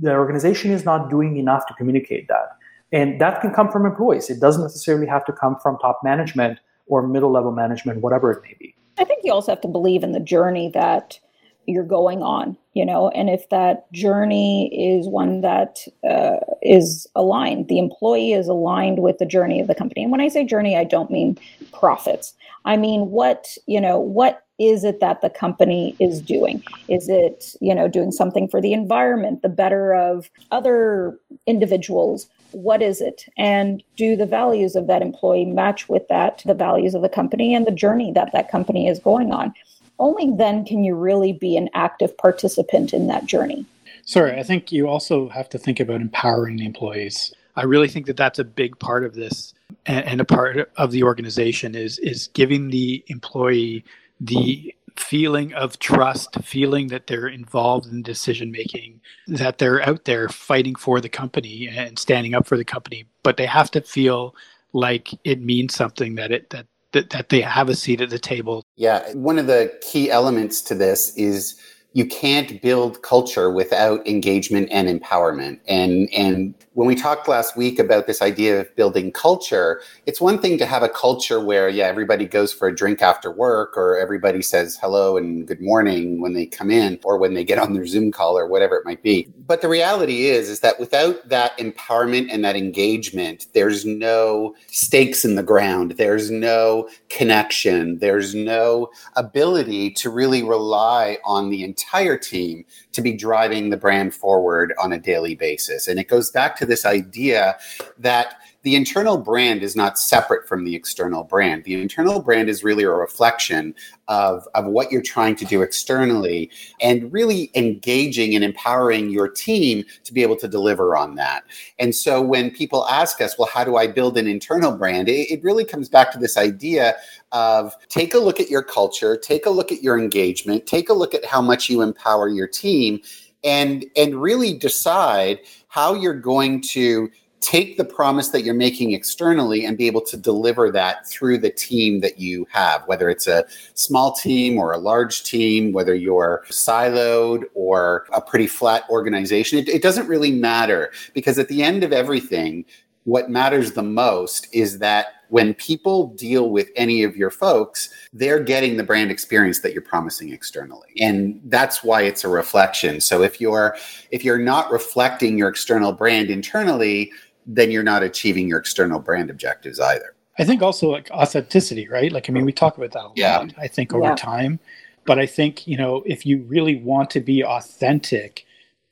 the 0.00 0.14
organization 0.14 0.70
is 0.70 0.84
not 0.84 1.10
doing 1.10 1.36
enough 1.36 1.66
to 1.66 1.74
communicate 1.74 2.28
that. 2.28 2.56
And 2.92 3.20
that 3.20 3.40
can 3.40 3.52
come 3.52 3.70
from 3.70 3.86
employees. 3.86 4.28
It 4.28 4.40
doesn't 4.40 4.62
necessarily 4.62 5.06
have 5.06 5.24
to 5.26 5.32
come 5.32 5.56
from 5.62 5.78
top 5.78 6.00
management 6.02 6.58
or 6.86 7.06
middle 7.06 7.30
level 7.30 7.52
management, 7.52 8.00
whatever 8.00 8.30
it 8.32 8.42
may 8.42 8.54
be. 8.58 8.74
I 8.98 9.04
think 9.04 9.24
you 9.24 9.32
also 9.32 9.52
have 9.52 9.60
to 9.62 9.68
believe 9.68 10.02
in 10.02 10.12
the 10.12 10.20
journey 10.20 10.70
that 10.74 11.18
you're 11.66 11.84
going 11.84 12.22
on, 12.22 12.56
you 12.74 12.84
know, 12.84 13.08
and 13.10 13.30
if 13.30 13.48
that 13.50 13.90
journey 13.92 14.68
is 14.74 15.06
one 15.06 15.42
that 15.42 15.78
uh, 16.08 16.36
is 16.60 17.06
aligned, 17.14 17.68
the 17.68 17.78
employee 17.78 18.32
is 18.32 18.48
aligned 18.48 18.98
with 18.98 19.18
the 19.18 19.26
journey 19.26 19.60
of 19.60 19.68
the 19.68 19.74
company. 19.74 20.02
And 20.02 20.10
when 20.10 20.20
I 20.20 20.28
say 20.28 20.44
journey, 20.44 20.76
I 20.76 20.84
don't 20.84 21.10
mean 21.10 21.38
profits. 21.72 22.34
I 22.64 22.76
mean 22.76 23.10
what, 23.10 23.56
you 23.66 23.80
know, 23.80 23.98
what 23.98 24.44
is 24.62 24.84
it 24.84 25.00
that 25.00 25.22
the 25.22 25.28
company 25.28 25.96
is 25.98 26.20
doing? 26.20 26.62
Is 26.86 27.08
it, 27.08 27.56
you 27.60 27.74
know, 27.74 27.88
doing 27.88 28.12
something 28.12 28.46
for 28.46 28.60
the 28.60 28.72
environment, 28.72 29.42
the 29.42 29.48
better 29.48 29.92
of 29.92 30.30
other 30.52 31.18
individuals? 31.48 32.28
What 32.52 32.80
is 32.80 33.00
it? 33.00 33.24
And 33.36 33.82
do 33.96 34.14
the 34.14 34.26
values 34.26 34.76
of 34.76 34.86
that 34.86 35.02
employee 35.02 35.46
match 35.46 35.88
with 35.88 36.06
that, 36.08 36.42
the 36.46 36.54
values 36.54 36.94
of 36.94 37.02
the 37.02 37.08
company 37.08 37.56
and 37.56 37.66
the 37.66 37.72
journey 37.72 38.12
that 38.12 38.30
that 38.32 38.50
company 38.50 38.86
is 38.86 39.00
going 39.00 39.32
on? 39.32 39.52
Only 39.98 40.30
then 40.36 40.64
can 40.64 40.84
you 40.84 40.94
really 40.94 41.32
be 41.32 41.56
an 41.56 41.68
active 41.74 42.16
participant 42.16 42.92
in 42.92 43.08
that 43.08 43.26
journey. 43.26 43.66
Sorry, 44.04 44.38
I 44.38 44.44
think 44.44 44.70
you 44.70 44.88
also 44.88 45.28
have 45.30 45.48
to 45.50 45.58
think 45.58 45.80
about 45.80 46.00
empowering 46.00 46.56
the 46.56 46.66
employees. 46.66 47.34
I 47.56 47.64
really 47.64 47.88
think 47.88 48.06
that 48.06 48.16
that's 48.16 48.38
a 48.38 48.44
big 48.44 48.78
part 48.78 49.04
of 49.04 49.14
this 49.14 49.54
and, 49.86 50.20
a 50.20 50.24
part 50.24 50.70
of 50.76 50.90
the 50.92 51.02
organization 51.02 51.74
is 51.74 51.98
is 51.98 52.28
giving 52.34 52.70
the 52.70 53.04
employee 53.08 53.84
the 54.22 54.74
feeling 54.96 55.52
of 55.54 55.78
trust, 55.78 56.36
feeling 56.42 56.88
that 56.88 57.06
they're 57.06 57.26
involved 57.26 57.86
in 57.86 58.02
decision 58.02 58.50
making, 58.50 59.00
that 59.26 59.58
they're 59.58 59.82
out 59.82 60.04
there 60.04 60.28
fighting 60.28 60.74
for 60.74 61.00
the 61.00 61.08
company 61.08 61.68
and 61.68 61.98
standing 61.98 62.34
up 62.34 62.46
for 62.46 62.56
the 62.56 62.64
company, 62.64 63.06
but 63.22 63.36
they 63.36 63.46
have 63.46 63.70
to 63.70 63.80
feel 63.80 64.34
like 64.72 65.10
it 65.24 65.40
means 65.40 65.74
something 65.74 66.14
that 66.14 66.30
it 66.30 66.50
that 66.50 66.66
that, 66.92 67.10
that 67.10 67.30
they 67.30 67.40
have 67.40 67.70
a 67.70 67.74
seat 67.74 68.02
at 68.02 68.10
the 68.10 68.18
table. 68.18 68.62
Yeah, 68.76 69.10
one 69.14 69.38
of 69.38 69.46
the 69.46 69.72
key 69.80 70.10
elements 70.10 70.60
to 70.62 70.74
this 70.74 71.16
is 71.16 71.58
you 71.94 72.06
can't 72.06 72.60
build 72.62 73.02
culture 73.02 73.50
without 73.50 74.06
engagement 74.06 74.68
and 74.70 74.88
empowerment. 74.88 75.60
And 75.68 76.08
and 76.14 76.54
when 76.74 76.88
we 76.88 76.94
talked 76.94 77.28
last 77.28 77.56
week 77.56 77.78
about 77.78 78.06
this 78.06 78.22
idea 78.22 78.60
of 78.60 78.74
building 78.76 79.12
culture, 79.12 79.82
it's 80.06 80.20
one 80.20 80.38
thing 80.38 80.56
to 80.58 80.66
have 80.66 80.82
a 80.82 80.88
culture 80.88 81.44
where 81.44 81.68
yeah, 81.68 81.86
everybody 81.86 82.24
goes 82.24 82.52
for 82.52 82.68
a 82.68 82.74
drink 82.74 83.02
after 83.02 83.30
work 83.30 83.76
or 83.76 83.98
everybody 83.98 84.40
says 84.40 84.78
hello 84.80 85.16
and 85.16 85.46
good 85.46 85.60
morning 85.60 86.20
when 86.20 86.32
they 86.32 86.46
come 86.46 86.70
in 86.70 86.98
or 87.04 87.18
when 87.18 87.34
they 87.34 87.44
get 87.44 87.58
on 87.58 87.74
their 87.74 87.86
Zoom 87.86 88.10
call 88.10 88.38
or 88.38 88.46
whatever 88.46 88.76
it 88.76 88.86
might 88.86 89.02
be. 89.02 89.28
But 89.46 89.60
the 89.60 89.68
reality 89.68 90.26
is 90.26 90.48
is 90.48 90.60
that 90.60 90.80
without 90.80 91.28
that 91.28 91.56
empowerment 91.58 92.28
and 92.32 92.44
that 92.44 92.56
engagement, 92.56 93.46
there's 93.52 93.84
no 93.84 94.54
stakes 94.68 95.24
in 95.24 95.34
the 95.34 95.42
ground. 95.42 95.92
There's 95.92 96.30
no 96.30 96.88
connection. 97.10 97.98
There's 97.98 98.34
no 98.34 98.90
ability 99.16 99.90
to 99.90 100.08
really 100.08 100.42
rely 100.42 101.18
on 101.24 101.50
the 101.50 101.62
entire 101.82 102.16
team 102.16 102.64
to 102.92 103.02
be 103.02 103.12
driving 103.12 103.70
the 103.70 103.76
brand 103.76 104.14
forward 104.14 104.72
on 104.82 104.92
a 104.92 104.98
daily 104.98 105.34
basis. 105.34 105.88
And 105.88 105.98
it 105.98 106.08
goes 106.08 106.30
back 106.30 106.56
to 106.56 106.66
this 106.66 106.86
idea 106.86 107.58
that 107.98 108.41
the 108.62 108.76
internal 108.76 109.18
brand 109.18 109.62
is 109.62 109.74
not 109.74 109.98
separate 109.98 110.48
from 110.48 110.64
the 110.64 110.74
external 110.74 111.24
brand. 111.24 111.64
The 111.64 111.80
internal 111.80 112.22
brand 112.22 112.48
is 112.48 112.62
really 112.62 112.84
a 112.84 112.90
reflection 112.90 113.74
of, 114.08 114.46
of 114.54 114.66
what 114.66 114.92
you're 114.92 115.02
trying 115.02 115.36
to 115.36 115.44
do 115.44 115.62
externally 115.62 116.50
and 116.80 117.12
really 117.12 117.50
engaging 117.54 118.34
and 118.34 118.44
empowering 118.44 119.10
your 119.10 119.28
team 119.28 119.84
to 120.04 120.12
be 120.12 120.22
able 120.22 120.36
to 120.36 120.48
deliver 120.48 120.96
on 120.96 121.16
that. 121.16 121.44
And 121.78 121.94
so 121.94 122.22
when 122.22 122.50
people 122.50 122.86
ask 122.88 123.20
us, 123.20 123.36
well, 123.36 123.48
how 123.52 123.64
do 123.64 123.76
I 123.76 123.86
build 123.86 124.16
an 124.16 124.28
internal 124.28 124.76
brand? 124.76 125.08
It, 125.08 125.30
it 125.30 125.42
really 125.42 125.64
comes 125.64 125.88
back 125.88 126.12
to 126.12 126.18
this 126.18 126.36
idea 126.36 126.94
of 127.32 127.74
take 127.88 128.14
a 128.14 128.18
look 128.18 128.38
at 128.38 128.50
your 128.50 128.62
culture, 128.62 129.16
take 129.16 129.46
a 129.46 129.50
look 129.50 129.72
at 129.72 129.82
your 129.82 129.98
engagement, 129.98 130.66
take 130.66 130.88
a 130.88 130.94
look 130.94 131.14
at 131.14 131.24
how 131.24 131.40
much 131.40 131.68
you 131.68 131.82
empower 131.82 132.28
your 132.28 132.48
team 132.48 133.00
and 133.44 133.84
and 133.96 134.20
really 134.20 134.56
decide 134.56 135.40
how 135.68 135.94
you're 135.94 136.14
going 136.14 136.60
to 136.60 137.10
take 137.42 137.76
the 137.76 137.84
promise 137.84 138.28
that 138.28 138.42
you're 138.42 138.54
making 138.54 138.92
externally 138.92 139.66
and 139.66 139.76
be 139.76 139.86
able 139.86 140.00
to 140.00 140.16
deliver 140.16 140.70
that 140.70 141.06
through 141.08 141.38
the 141.38 141.50
team 141.50 142.00
that 142.00 142.18
you 142.18 142.46
have, 142.50 142.86
whether 142.86 143.10
it's 143.10 143.26
a 143.26 143.44
small 143.74 144.12
team 144.12 144.56
or 144.56 144.72
a 144.72 144.78
large 144.78 145.24
team, 145.24 145.72
whether 145.72 145.94
you're 145.94 146.44
siloed 146.48 147.42
or 147.54 148.06
a 148.12 148.20
pretty 148.20 148.46
flat 148.46 148.84
organization. 148.88 149.58
It, 149.58 149.68
it 149.68 149.82
doesn't 149.82 150.06
really 150.06 150.30
matter 150.30 150.92
because 151.12 151.38
at 151.38 151.48
the 151.48 151.62
end 151.62 151.84
of 151.84 151.92
everything, 151.92 152.64
what 153.04 153.28
matters 153.28 153.72
the 153.72 153.82
most 153.82 154.46
is 154.52 154.78
that 154.78 155.06
when 155.28 155.54
people 155.54 156.08
deal 156.08 156.50
with 156.50 156.68
any 156.76 157.02
of 157.02 157.16
your 157.16 157.30
folks, 157.30 157.88
they're 158.12 158.38
getting 158.38 158.76
the 158.76 158.84
brand 158.84 159.10
experience 159.10 159.60
that 159.60 159.72
you're 159.72 159.82
promising 159.82 160.30
externally. 160.30 160.88
And 161.00 161.40
that's 161.46 161.82
why 161.82 162.02
it's 162.02 162.22
a 162.22 162.28
reflection. 162.28 163.00
So 163.00 163.22
if 163.22 163.40
you're 163.40 163.76
if 164.10 164.24
you're 164.24 164.38
not 164.38 164.70
reflecting 164.70 165.38
your 165.38 165.48
external 165.48 165.92
brand 165.92 166.28
internally, 166.28 167.10
then 167.46 167.70
you're 167.70 167.82
not 167.82 168.02
achieving 168.02 168.48
your 168.48 168.58
external 168.58 168.98
brand 169.00 169.30
objectives 169.30 169.80
either. 169.80 170.14
I 170.38 170.44
think 170.44 170.62
also 170.62 170.88
like 170.90 171.10
authenticity, 171.10 171.88
right? 171.88 172.10
Like, 172.12 172.28
I 172.28 172.32
mean, 172.32 172.44
we 172.44 172.52
talk 172.52 172.76
about 172.78 172.92
that 172.92 173.00
a 173.04 173.10
Yeah. 173.16 173.38
lot, 173.38 173.52
I 173.58 173.68
think, 173.68 173.92
over 173.92 174.06
Yeah. 174.08 174.14
time. 174.14 174.60
But 175.04 175.18
I 175.18 175.26
think, 175.26 175.66
you 175.66 175.76
know, 175.76 176.02
if 176.06 176.24
you 176.24 176.38
really 176.48 176.76
want 176.76 177.10
to 177.10 177.20
be 177.20 177.44
authentic, 177.44 178.44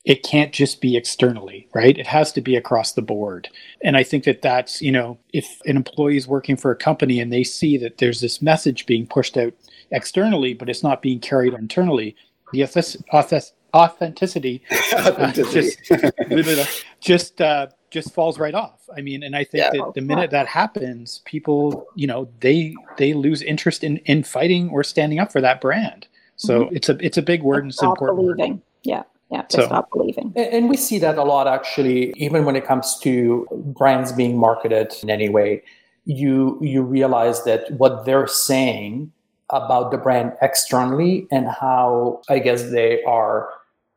it 0.04 0.22
can't 0.22 0.52
just 0.52 0.80
be 0.80 0.96
externally, 0.96 1.68
right? 1.74 1.96
It 1.96 2.06
has 2.06 2.32
to 2.32 2.40
be 2.40 2.56
across 2.56 2.92
the 2.92 3.02
board. 3.02 3.48
And 3.82 3.96
I 3.96 4.02
think 4.02 4.24
that 4.24 4.42
that's, 4.42 4.80
you 4.82 4.90
know, 4.90 5.18
if 5.32 5.60
an 5.66 5.76
employee 5.76 6.16
is 6.16 6.26
working 6.26 6.56
for 6.56 6.70
a 6.70 6.76
company 6.76 7.20
and 7.20 7.32
they 7.32 7.44
see 7.44 7.76
that 7.78 7.98
there's 7.98 8.20
this 8.20 8.42
message 8.42 8.86
being 8.86 9.06
pushed 9.06 9.36
out 9.36 9.52
externally, 9.92 10.52
but 10.54 10.68
it's 10.68 10.82
not 10.82 11.00
being 11.02 11.20
carried 11.20 11.52
internally, 11.54 12.16
the 12.52 12.60
auth- 12.60 13.02
auth- 13.12 13.52
authenticity 13.74 14.62
Authenticity. 14.94 15.76
just 15.88 16.84
just 17.00 17.40
uh, 17.40 17.66
just 17.90 18.14
falls 18.14 18.38
right 18.38 18.54
off. 18.54 18.88
I 18.96 19.00
mean, 19.00 19.22
and 19.22 19.34
I 19.36 19.44
think 19.44 19.64
Yeah. 19.64 19.84
that 19.84 19.94
the 19.94 20.00
minute 20.00 20.30
that 20.30 20.46
happens, 20.46 21.20
people, 21.24 21.86
you 21.94 22.06
know, 22.06 22.28
they 22.40 22.74
they 22.96 23.12
lose 23.14 23.42
interest 23.42 23.84
in 23.84 23.98
in 23.98 24.22
fighting 24.22 24.70
or 24.70 24.82
standing 24.84 25.18
up 25.18 25.32
for 25.32 25.40
that 25.40 25.60
brand. 25.60 26.06
So 26.36 26.64
mm-hmm. 26.64 26.76
it's 26.76 26.88
a 26.88 26.96
it's 27.04 27.18
a 27.18 27.22
big 27.22 27.42
word 27.42 27.64
and 27.64 27.70
it's 27.70 27.82
an 27.82 27.86
stop 27.88 27.98
important. 27.98 28.26
word. 28.26 28.36
believing. 28.38 28.62
Yeah, 28.84 29.02
yeah. 29.30 29.42
To 29.42 29.56
So- 29.56 29.66
stop 29.66 29.90
believing. 29.90 30.32
And 30.36 30.46
and 30.46 30.68
we 30.68 30.76
see 30.76 30.98
that 31.00 31.18
a 31.18 31.24
lot 31.24 31.46
actually, 31.46 32.12
even 32.16 32.44
when 32.44 32.56
it 32.56 32.64
comes 32.64 32.98
to 33.00 33.46
brands 33.76 34.12
being 34.12 34.38
marketed 34.38 34.94
in 35.02 35.10
any 35.10 35.28
way, 35.28 35.62
you 36.04 36.58
you 36.62 36.82
realize 36.82 37.44
that 37.44 37.70
what 37.72 38.04
they're 38.06 38.26
saying 38.26 39.12
about 39.50 39.90
the 39.90 39.98
brand 39.98 40.32
externally 40.42 41.26
and 41.32 41.48
how 41.48 42.22
I 42.28 42.38
guess 42.38 42.70
they 42.70 43.02
are 43.02 43.48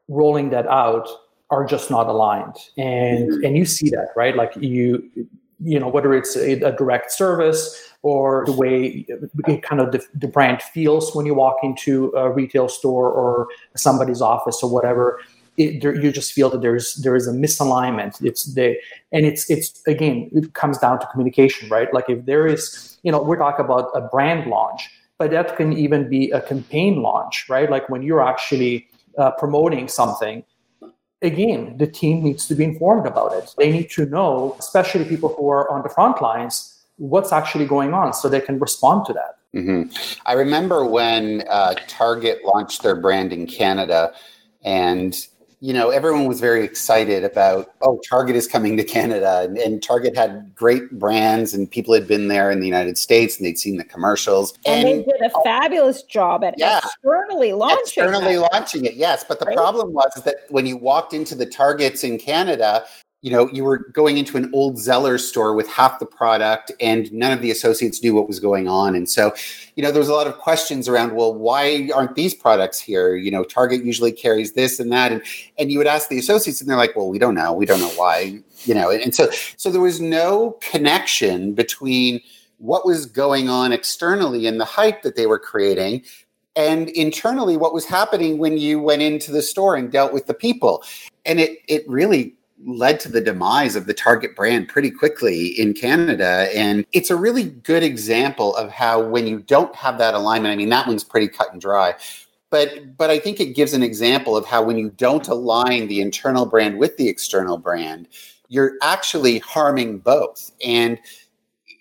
rolling 0.07 0.49
that 0.49 0.67
out 0.67 1.07
are 1.53 1.65
just 1.65 1.89
not 1.89 2.07
aligned. 2.07 2.57
And 2.77 3.43
and 3.45 3.57
you 3.57 3.65
see 3.65 3.89
that, 3.91 4.09
right? 4.15 4.35
Like 4.35 4.53
you 4.57 5.09
you 5.65 5.79
know, 5.79 5.87
whether 5.87 6.13
it's 6.13 6.35
a, 6.35 6.53
a 6.61 6.71
direct 6.75 7.11
service 7.11 7.61
or 8.01 8.43
the 8.45 8.51
way 8.51 9.05
it 9.47 9.63
kind 9.63 9.79
of 9.79 9.93
the, 9.93 10.03
the 10.13 10.27
brand 10.27 10.61
feels 10.61 11.15
when 11.15 11.25
you 11.25 11.33
walk 11.33 11.57
into 11.63 12.11
a 12.17 12.29
retail 12.29 12.67
store 12.67 13.09
or 13.09 13.47
somebody's 13.75 14.21
office 14.21 14.61
or 14.61 14.69
whatever 14.69 15.21
it, 15.57 15.81
there, 15.81 15.95
you 15.95 16.11
just 16.11 16.33
feel 16.33 16.49
that 16.49 16.61
there's 16.61 16.95
there 16.95 17.15
is 17.15 17.27
a 17.27 17.31
misalignment. 17.31 18.23
It's 18.23 18.53
the 18.53 18.77
and 19.11 19.25
it's 19.25 19.49
it's 19.49 19.85
again 19.85 20.29
it 20.33 20.53
comes 20.53 20.77
down 20.77 20.99
to 20.99 21.07
communication, 21.07 21.69
right? 21.69 21.93
Like 21.93 22.09
if 22.09 22.25
there 22.25 22.47
is 22.47 22.97
you 23.03 23.11
know 23.11 23.21
we're 23.21 23.37
talking 23.37 23.65
about 23.65 23.91
a 23.93 24.01
brand 24.01 24.49
launch, 24.49 24.89
but 25.17 25.31
that 25.31 25.55
can 25.55 25.73
even 25.73 26.09
be 26.09 26.31
a 26.31 26.41
campaign 26.41 27.01
launch, 27.01 27.47
right? 27.49 27.69
Like 27.69 27.87
when 27.89 28.01
you're 28.01 28.23
actually 28.23 28.87
uh, 29.17 29.31
promoting 29.31 29.87
something. 29.87 30.43
Again, 31.23 31.77
the 31.77 31.87
team 31.87 32.21
needs 32.21 32.47
to 32.47 32.55
be 32.55 32.65
informed 32.65 33.07
about 33.07 33.33
it. 33.33 33.55
They 33.57 33.71
need 33.71 33.89
to 33.91 34.05
know, 34.05 34.55
especially 34.59 35.05
people 35.05 35.33
who 35.35 35.49
are 35.49 35.71
on 35.71 35.81
the 35.81 35.89
front 35.89 36.21
lines, 36.21 36.85
what's 36.97 37.31
actually 37.31 37.65
going 37.65 37.93
on, 37.93 38.13
so 38.13 38.29
they 38.29 38.41
can 38.41 38.59
respond 38.59 39.05
to 39.07 39.13
that. 39.13 39.37
hmm 39.53 39.83
I 40.25 40.33
remember 40.33 40.85
when 40.85 41.43
uh, 41.49 41.75
Target 41.87 42.41
launched 42.43 42.83
their 42.83 42.95
brand 42.95 43.31
in 43.31 43.47
Canada, 43.47 44.13
and 44.63 45.27
you 45.63 45.71
know 45.71 45.91
everyone 45.91 46.25
was 46.25 46.41
very 46.41 46.65
excited 46.65 47.23
about 47.23 47.73
oh 47.81 47.97
Target 48.09 48.35
is 48.35 48.47
coming 48.47 48.75
to 48.75 48.83
Canada, 48.83 49.43
and, 49.45 49.57
and 49.57 49.81
Target 49.81 50.13
had 50.15 50.53
great 50.53 50.91
brands, 50.99 51.53
and 51.53 51.71
people 51.71 51.93
had 51.93 52.05
been 52.05 52.27
there 52.27 52.51
in 52.51 52.59
the 52.59 52.65
United 52.65 52.97
States, 52.97 53.37
and 53.37 53.45
they'd 53.45 53.57
seen 53.57 53.77
the 53.77 53.85
commercials, 53.85 54.53
And, 54.65 54.85
they 54.85 55.03
did 55.03 55.21
a 55.21 55.29
fabulous 55.41 56.03
job 56.03 56.43
at 56.43 56.55
Yeah. 56.57 56.79
externally 56.79 57.53
launching. 57.53 57.79
externally 57.79 58.35
that. 58.35 58.49
launching 58.51 58.83
it 58.83 58.95
yes 58.95 59.23
but 59.25 59.39
the 59.39 59.45
Right. 59.45 59.55
problem 59.55 59.93
was 59.93 60.11
that 60.25 60.35
when 60.49 60.65
you 60.65 60.75
walked 60.75 61.13
into 61.13 61.33
the 61.33 61.45
targets 61.45 62.03
in 62.03 62.17
canada 62.17 62.83
you 63.23 63.31
know 63.31 63.49
you 63.51 63.63
were 63.63 63.79
going 63.93 64.17
into 64.17 64.35
an 64.35 64.51
old 64.53 64.75
Zellers 64.75 65.21
store 65.21 65.55
with 65.55 65.67
half 65.67 65.97
the 65.97 66.05
product 66.05 66.73
and 66.81 67.11
none 67.11 67.31
of 67.31 67.41
the 67.41 67.49
associates 67.49 68.03
knew 68.03 68.13
what 68.13 68.27
was 68.27 68.39
going 68.39 68.67
on. 68.67 68.95
And 68.95 69.09
so 69.09 69.33
you 69.75 69.81
know 69.81 69.91
there 69.91 69.99
was 70.01 70.09
a 70.09 70.13
lot 70.13 70.27
of 70.27 70.37
questions 70.37 70.87
around 70.87 71.15
well 71.15 71.33
why 71.33 71.89
aren't 71.95 72.15
these 72.15 72.33
products 72.33 72.79
here? 72.79 73.15
You 73.15 73.31
know 73.31 73.43
target 73.43 73.83
usually 73.83 74.11
carries 74.11 74.53
this 74.53 74.79
and 74.79 74.91
that. 74.91 75.11
And 75.13 75.23
and 75.57 75.71
you 75.71 75.77
would 75.77 75.87
ask 75.87 76.09
the 76.09 76.19
associates 76.19 76.59
and 76.61 76.69
they're 76.69 76.77
like 76.77 76.95
well 76.95 77.09
we 77.09 77.17
don't 77.17 77.33
know. 77.33 77.53
We 77.53 77.65
don't 77.65 77.79
know 77.79 77.93
why 77.95 78.39
you 78.65 78.75
know. 78.75 78.91
And, 78.91 79.15
so 79.15 79.29
so 79.55 79.71
there 79.71 79.81
was 79.81 80.01
no 80.01 80.57
connection 80.61 81.53
between 81.53 82.19
what 82.57 82.85
was 82.85 83.05
going 83.05 83.47
on 83.49 83.71
externally 83.71 84.47
and 84.47 84.59
the 84.59 84.65
hype 84.65 85.01
that 85.01 85.15
they 85.15 85.27
were 85.27 85.39
creating 85.39 86.03
and 86.55 86.89
internally 86.89 87.57
what 87.57 87.73
was 87.73 87.85
happening 87.85 88.37
when 88.37 88.57
you 88.57 88.79
went 88.79 89.01
into 89.01 89.31
the 89.31 89.41
store 89.41 89.75
and 89.75 89.91
dealt 89.91 90.13
with 90.13 90.27
the 90.27 90.33
people. 90.33 90.83
And 91.25 91.39
it 91.39 91.59
it 91.69 91.87
really 91.87 92.35
led 92.65 92.99
to 93.01 93.09
the 93.09 93.21
demise 93.21 93.75
of 93.75 93.87
the 93.87 93.93
target 93.93 94.35
brand 94.35 94.67
pretty 94.67 94.91
quickly 94.91 95.47
in 95.59 95.73
canada. 95.73 96.49
And 96.55 96.85
it's 96.93 97.09
a 97.09 97.15
really 97.15 97.43
good 97.43 97.83
example 97.83 98.55
of 98.55 98.71
how 98.71 99.01
when 99.01 99.27
you 99.27 99.39
don't 99.39 99.75
have 99.75 99.97
that 99.97 100.13
alignment 100.13 100.53
i 100.53 100.55
mean 100.55 100.69
that 100.69 100.87
one's 100.87 101.03
pretty 101.03 101.27
cut 101.27 101.51
and 101.51 101.61
dry. 101.61 101.95
But 102.49 102.97
but 102.97 103.09
i 103.09 103.19
think 103.19 103.39
it 103.39 103.55
gives 103.55 103.73
an 103.73 103.83
example 103.83 104.37
of 104.37 104.45
how 104.45 104.63
when 104.63 104.77
you 104.77 104.91
don't 104.91 105.27
align 105.27 105.87
the 105.87 106.01
internal 106.01 106.45
brand 106.45 106.77
with 106.77 106.97
the 106.97 107.09
external 107.09 107.57
brand 107.57 108.07
you're 108.53 108.73
actually 108.83 109.39
harming 109.39 109.97
both. 109.97 110.51
And 110.63 110.99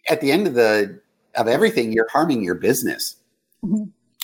at 0.09 0.23
the 0.23 0.33
end 0.33 0.47
of 0.47 0.55
the 0.55 0.99
of 1.37 1.47
everything 1.47 1.93
you're 1.93 2.09
harming 2.11 2.43
your 2.43 2.55
business. 2.55 3.17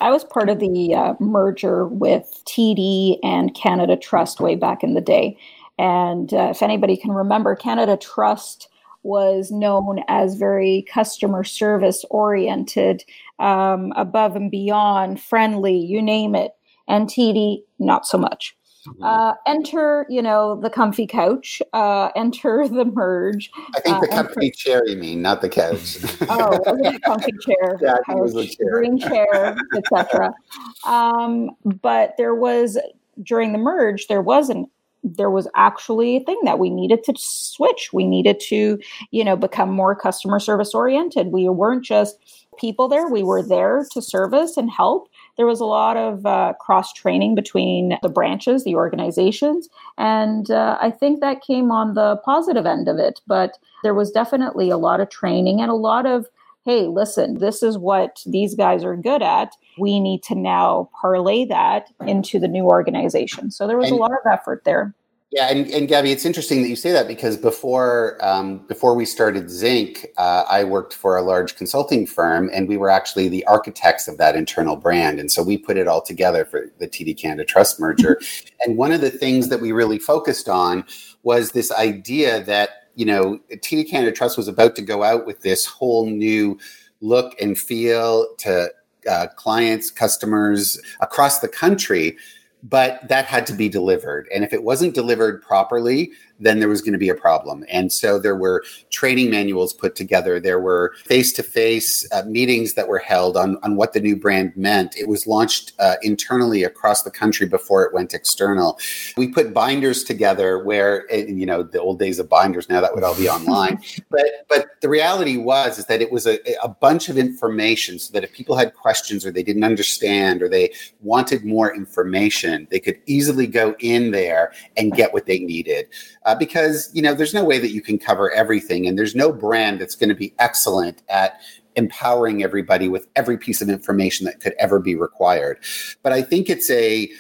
I 0.01 0.11
was 0.11 0.25
part 0.25 0.49
of 0.49 0.59
the 0.59 0.95
uh, 0.95 1.15
merger 1.21 1.87
with 1.87 2.43
TD 2.47 3.19
and 3.23 3.55
Canada 3.55 3.97
Trust 3.97 4.41
way 4.41 4.57
back 4.57 4.83
in 4.83 4.95
the 4.95 5.01
day. 5.01 5.39
And 5.79 6.33
uh, 6.35 6.49
if 6.51 6.63
anybody 6.63 6.97
can 6.97 7.13
remember, 7.13 7.55
Canada 7.55 7.97
Trust 7.97 8.69
was 9.03 9.51
known 9.51 10.01
as 10.09 10.35
very 10.35 10.85
customer 10.93 11.45
service 11.45 12.05
oriented, 12.11 13.05
um, 13.39 13.93
above 13.97 14.35
and 14.35 14.51
beyond, 14.51 15.21
friendly, 15.21 15.77
you 15.77 16.03
name 16.03 16.35
it. 16.35 16.53
And 16.89 17.07
TD, 17.07 17.63
not 17.79 18.07
so 18.07 18.19
much. 18.19 18.57
Mm-hmm. 18.87 19.03
Uh, 19.03 19.35
enter, 19.47 20.07
you 20.09 20.23
know, 20.23 20.59
the 20.61 20.71
comfy 20.71 21.07
couch. 21.07 21.61
Uh, 21.73 22.11
enter 22.17 22.67
the 22.73 22.85
merge. 22.85 23.51
I 23.75 23.81
think 23.81 24.01
the 24.01 24.09
uh, 24.09 24.23
comfy 24.23 24.47
enter- 24.47 24.57
chair. 24.57 24.89
You 24.89 24.97
mean, 24.97 25.23
not 25.23 25.43
the 25.43 25.49
couch? 25.49 25.99
oh, 26.29 26.59
it 26.83 27.03
comfy 27.05 27.33
chair? 27.45 27.79
Yeah, 27.81 27.97
couch, 28.07 28.57
chair. 28.57 28.71
green 28.71 28.99
chair, 28.99 29.57
etc. 29.77 30.33
Um, 30.87 31.51
but 31.65 32.15
there 32.17 32.35
was 32.35 32.79
during 33.23 33.53
the 33.53 33.59
merge, 33.59 34.07
there 34.07 34.23
wasn't 34.23 34.71
there 35.05 35.31
was 35.31 35.49
actually 35.55 36.17
a 36.17 36.21
thing 36.21 36.39
that 36.45 36.59
we 36.59 36.71
needed 36.71 37.05
to 37.05 37.15
switch. 37.17 37.91
We 37.93 38.07
needed 38.07 38.41
to, 38.41 38.79
you 39.11 39.25
know, 39.25 39.37
become 39.37 39.71
more 39.71 39.95
customer 39.95 40.41
service 40.41 40.75
oriented. 40.75 41.29
We 41.29 41.49
weren't 41.49 41.85
just 41.85 42.19
people 42.59 42.89
there. 42.89 43.09
We 43.09 43.23
were 43.23 43.43
there 43.43 43.87
to 43.93 44.03
service 44.03 44.57
and 44.57 44.71
help 44.71 45.09
there 45.39 45.47
was 45.47 45.61
a 45.61 45.65
lot 45.65 45.97
of 45.97 46.27
uh, 46.27 46.53
cross 46.61 46.93
training 46.93 47.37
between 47.37 47.97
the 48.03 48.09
branches, 48.09 48.65
the 48.65 48.75
organizations, 48.75 49.69
and 49.97 50.51
uh, 50.51 50.77
I 50.81 50.91
think 50.91 51.21
that 51.21 51.43
came 51.43 51.71
on 51.71 51.95
the 51.95 52.17
positive 52.25 52.67
end 52.67 52.89
of 52.89 52.99
it. 52.99 53.21
But 53.27 53.57
there 53.85 53.95
was 53.95 54.11
definitely 54.11 54.69
a 54.69 54.77
lot 54.77 55.01
of 55.01 55.09
training 55.09 55.61
and 55.61 55.71
a 55.71 55.75
lot 55.75 56.07
of 56.07 56.27
hey, 56.69 56.87
listen, 56.87 57.39
this 57.39 57.63
is 57.63 57.79
what 57.79 58.21
these 58.27 58.55
guys 58.55 58.85
are 58.85 58.95
good 58.95 59.23
at. 59.23 59.55
We 59.79 60.01
need 60.01 60.23
to 60.25 60.35
now 60.35 60.91
parlay 61.01 61.47
that 61.47 61.89
into 62.07 62.39
the 62.39 62.47
new 62.47 62.65
organization. 62.65 63.51
So 63.51 63.67
there 63.67 63.79
was 63.79 63.91
and, 63.91 63.99
a 63.99 64.03
lot 64.03 64.13
of 64.13 64.31
effort 64.31 64.65
there. 64.67 64.95
Yeah, 65.31 65.51
and, 65.51 65.67
and 65.69 65.89
Gabby, 65.89 66.13
it's 66.13 66.27
interesting 66.27 66.61
that 66.61 66.69
you 66.69 66.77
say 66.77 66.93
that 66.93 67.09
because 67.09 67.39
before 67.39 68.19
um, 68.21 68.59
before 68.67 68.95
we 68.95 69.07
started 69.07 69.49
Zinc, 69.49 70.09
uh, 70.19 70.45
I 70.49 70.65
worked 70.65 70.93
for 70.93 71.17
a 71.17 71.23
large 71.23 71.57
consulting 71.57 72.07
firm, 72.07 72.51
and 72.53 72.69
we 72.69 72.77
were 72.77 72.91
actually 72.91 73.31
the 73.31 73.47
architects 73.47 74.07
of 74.07 74.19
that 74.19 74.37
internal 74.37 74.77
brand, 74.77 75.19
and 75.19 75.33
so 75.33 75.43
we 75.43 75.57
put 75.57 75.79
it 75.79 75.89
all 75.89 76.03
together 76.03 76.45
for 76.45 76.71
the 76.81 76.87
TD 76.87 77.19
Canada 77.19 77.47
Trust 77.47 77.81
merger. 77.81 78.21
and 78.61 78.77
one 78.77 78.93
of 78.93 79.01
the 79.01 79.11
things 79.11 79.49
that 79.49 79.63
we 79.63 79.73
really 79.73 79.99
focused 79.99 80.51
on 80.51 80.85
was 81.23 81.53
this 81.53 81.73
idea 81.73 82.43
that 82.45 82.78
you 82.99 83.07
know 83.07 83.41
TD 83.51 83.89
Canada 83.89 84.13
Trust 84.13 84.37
was 84.37 84.49
about 84.49 84.77
to 84.77 84.83
go 84.83 85.03
out 85.03 85.27
with 85.27 85.41
this 85.41 85.65
whole 85.65 86.07
new 86.07 86.59
look 87.01 87.41
and 87.41 87.57
feel 87.57 88.27
to 88.39 88.71
uh, 89.09 89.29
clients, 89.37 89.91
customers 89.91 90.79
across 91.01 91.39
the 91.39 91.49
country 91.49 92.17
but 92.63 93.07
that 93.09 93.25
had 93.25 93.47
to 93.47 93.53
be 93.53 93.69
delivered. 93.69 94.29
And 94.35 94.45
if 94.45 94.53
it 94.53 94.63
wasn't 94.63 94.95
delivered 94.95 95.43
properly, 95.43 96.11
then 96.41 96.61
there 96.61 96.69
was 96.69 96.81
going 96.81 96.93
to 96.93 96.99
be 96.99 97.09
a 97.09 97.15
problem. 97.15 97.65
And 97.69 97.93
so 97.93 98.19
there 98.19 98.37
were 98.37 98.65
training 98.91 99.31
manuals 99.31 99.73
put 99.73 99.95
together. 99.97 100.39
There 100.41 100.61
were 100.61 100.95
face 101.05 101.33
to 101.35 101.43
face 101.43 102.07
meetings 102.27 102.75
that 102.75 102.89
were 102.89 102.99
held 102.99 103.37
on, 103.37 103.59
on 103.63 103.77
what 103.77 103.93
the 103.93 104.01
new 104.01 104.17
brand 104.17 104.57
meant. 104.57 104.97
It 104.97 105.09
was 105.09 105.27
launched 105.27 105.73
uh, 105.79 105.97
internally 106.03 106.65
across 106.65 107.03
the 107.03 107.11
country 107.11 107.47
before 107.47 107.85
it 107.85 107.93
went 107.93 108.15
external. 108.15 108.79
We 109.17 109.29
put 109.29 109.53
binders 109.53 110.05
together 110.05 110.63
where, 110.63 111.07
eh, 111.11 111.27
you 111.27 111.47
know, 111.47 111.63
the 111.63 111.81
old 111.81 111.99
days 111.99 112.19
of 112.19 112.29
binders, 112.29 112.69
now 112.69 112.81
that 112.81 112.95
would 112.95 113.05
all 113.05 113.17
be 113.17 113.29
online. 113.39 113.81
but, 114.11 114.27
but 114.49 114.67
the 114.81 114.89
reality 114.89 115.37
was 115.37 115.79
is 115.79 115.87
that 115.87 116.01
it 116.01 116.13
was 116.13 116.27
a, 116.27 116.39
a 116.63 116.69
bunch 116.69 117.09
of 117.09 117.19
information 117.19 117.99
so 117.99 118.13
that 118.13 118.25
if 118.25 118.33
people 118.33 118.57
had 118.57 118.75
questions 118.75 119.27
or 119.27 119.31
they 119.31 119.43
didn't 119.43 119.65
understand 119.65 120.43
or 120.43 120.49
they 120.49 120.73
wanted 121.01 121.45
more 121.45 121.75
information, 121.75 122.67
they 122.71 122.81
could 122.81 122.99
easily 123.07 123.47
go 123.47 123.75
in 123.81 124.11
there 124.11 124.53
and 124.77 124.93
get 124.93 125.13
what 125.13 125.27
they 125.27 125.39
needed 125.39 125.89
uh, 126.29 126.35
because 126.35 126.91
you 126.93 127.01
know 127.01 127.15
there's 127.15 127.33
no 127.33 127.43
way 127.43 127.59
that 127.59 127.71
you 127.71 127.81
can 127.81 127.99
cover 127.99 128.31
everything, 128.33 128.87
and 128.87 128.99
there's 128.99 129.15
no 129.15 129.33
brand 129.33 129.81
that's 129.81 129.95
going 129.95 130.11
to 130.11 130.15
be 130.15 130.35
excellent 130.39 131.03
at 131.09 131.41
empowering 131.75 132.43
everybody 132.43 132.87
with 132.87 133.09
every 133.17 133.39
piece 133.39 133.63
of 133.63 133.71
information 133.71 134.27
that 134.27 134.39
could 134.39 134.53
ever 134.59 134.79
be 134.79 134.95
required. 134.95 135.59
But 136.03 136.13
I 136.13 136.21
think 136.21 136.51
it's 136.51 136.71
a 136.71 137.11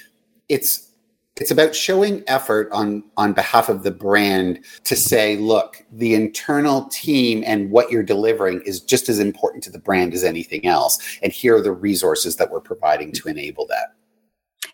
it's 0.50 0.92
it's 1.40 1.50
about 1.50 1.74
showing 1.74 2.22
effort 2.26 2.68
on 2.70 3.02
on 3.16 3.32
behalf 3.32 3.70
of 3.70 3.82
the 3.82 3.90
brand 3.90 4.62
to 4.84 4.94
say 4.94 5.38
look 5.38 5.82
the 5.90 6.14
internal 6.14 6.84
team 6.90 7.42
and 7.46 7.70
what 7.70 7.90
you're 7.90 8.02
delivering 8.02 8.60
is 8.66 8.78
just 8.78 9.08
as 9.08 9.18
important 9.18 9.64
to 9.64 9.70
the 9.70 9.78
brand 9.78 10.12
as 10.12 10.22
anything 10.22 10.66
else 10.66 10.98
and 11.22 11.32
here 11.32 11.56
are 11.56 11.62
the 11.62 11.72
resources 11.72 12.36
that 12.36 12.50
we're 12.50 12.60
providing 12.60 13.12
to 13.12 13.28
enable 13.28 13.66
that 13.68 13.94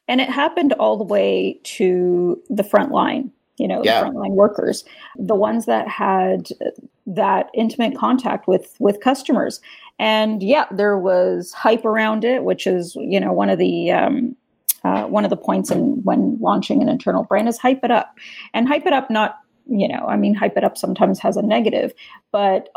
and 0.09 0.23
it 0.23 0.31
happened 0.31 0.73
all 0.75 0.97
the 0.97 1.05
way 1.05 1.61
to 1.65 2.43
the 2.49 2.65
front 2.65 2.91
line 2.91 3.31
you 3.57 3.69
know, 3.69 3.83
yeah. 3.85 4.03
frontline 4.03 4.31
workers, 4.31 4.85
the 5.17 5.35
ones 5.35 5.67
that 5.67 5.87
had 5.89 6.49
that 7.07 7.51
intimate 7.55 7.97
contact 7.97 8.49
with 8.49 8.75
with 8.79 9.01
customers. 9.01 9.61
And 9.99 10.43
yeah, 10.43 10.67
there 10.73 10.99
was 10.99 11.53
hype 11.53 11.85
around 11.85 12.25
it, 12.25 12.45
which 12.45 12.67
is 12.67 12.97
you 12.97 13.21
know 13.21 13.33
one 13.33 13.51
of 13.51 13.59
the 13.59 13.93
um, 13.93 14.37
uh, 14.83 15.05
one 15.05 15.25
of 15.25 15.31
the 15.31 15.37
points 15.37 15.71
in 15.71 16.03
when 16.03 16.39
launching 16.41 16.83
an 16.83 16.89
internal 16.89 17.25
brand 17.25 17.49
is 17.49 17.59
hype 17.59 17.85
it 17.85 17.91
up, 17.91 18.17
and 18.53 18.69
hype 18.69 18.87
it 18.87 18.93
up 18.93 19.11
not 19.11 19.39
you 19.67 19.89
know 19.89 20.07
I 20.09 20.17
mean 20.17 20.35
hype 20.35 20.57
it 20.57 20.65
up 20.65 20.77
sometimes 20.77 21.19
has 21.21 21.37
a 21.37 21.43
negative, 21.43 21.93
but 22.33 22.69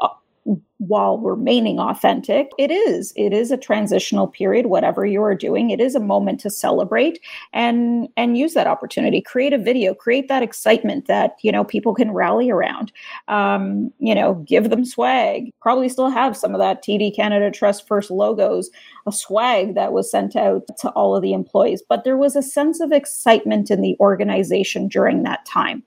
while 0.78 1.18
remaining 1.18 1.80
authentic 1.80 2.52
it 2.58 2.72
is. 2.72 3.12
It 3.16 3.34
is 3.34 3.52
a 3.52 3.58
transitional 3.58 4.28
period 4.28 4.68
whatever 4.68 5.06
you 5.06 5.22
are 5.24 5.36
doing. 5.36 5.70
It 5.70 5.82
is 5.82 5.96
a 5.96 6.00
moment 6.00 6.40
to 6.42 6.50
celebrate 6.50 7.20
and 7.54 8.08
and 8.16 8.38
use 8.38 8.54
that 8.54 8.68
opportunity. 8.68 9.22
Create 9.22 9.54
a 9.54 9.58
video 9.58 9.94
create 9.94 10.28
that 10.28 10.44
excitement 10.44 11.08
that 11.08 11.38
you 11.42 11.52
know 11.52 11.64
people 11.64 11.94
can 11.94 12.12
rally 12.12 12.50
around. 12.50 12.92
Um, 13.28 13.92
you 14.00 14.16
know 14.16 14.36
give 14.48 14.70
them 14.70 14.86
swag. 14.86 15.52
Probably 15.62 15.90
still 15.90 16.10
have 16.10 16.38
some 16.38 16.54
of 16.54 16.60
that 16.60 16.84
td 16.84 17.16
canada 17.16 17.52
trust 17.52 17.88
first 17.88 18.10
logos 18.10 18.70
a 19.06 19.12
swag 19.12 19.76
that 19.76 19.94
was 19.94 20.10
sent 20.10 20.36
out 20.36 20.64
to 20.80 20.90
all 20.92 21.16
of 21.16 21.22
the 21.22 21.34
employees 21.34 21.84
but 21.88 22.04
there 22.04 22.18
was 22.18 22.36
a 22.36 22.42
sense 22.42 22.80
of 22.80 22.92
excitement 22.92 23.70
in 23.72 23.82
the 23.82 23.96
organization 24.00 24.88
during 24.88 25.24
that 25.24 25.46
time 25.46 25.84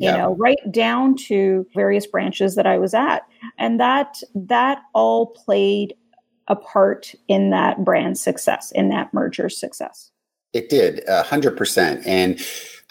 you 0.00 0.10
know 0.10 0.34
right 0.36 0.58
down 0.70 1.14
to 1.14 1.66
various 1.74 2.06
branches 2.06 2.54
that 2.54 2.66
i 2.66 2.78
was 2.78 2.94
at. 2.94 3.22
And 3.58 3.78
that 3.80 4.22
that 4.34 4.82
all 4.94 5.26
played 5.26 5.94
a 6.48 6.56
part 6.56 7.14
in 7.28 7.50
that 7.50 7.84
brand 7.84 8.18
success 8.18 8.72
in 8.72 8.88
that 8.88 9.12
merger 9.14 9.48
success. 9.48 10.10
It 10.52 10.68
did, 10.68 11.04
a 11.06 11.22
hundred 11.22 11.56
percent. 11.56 12.04
And 12.06 12.40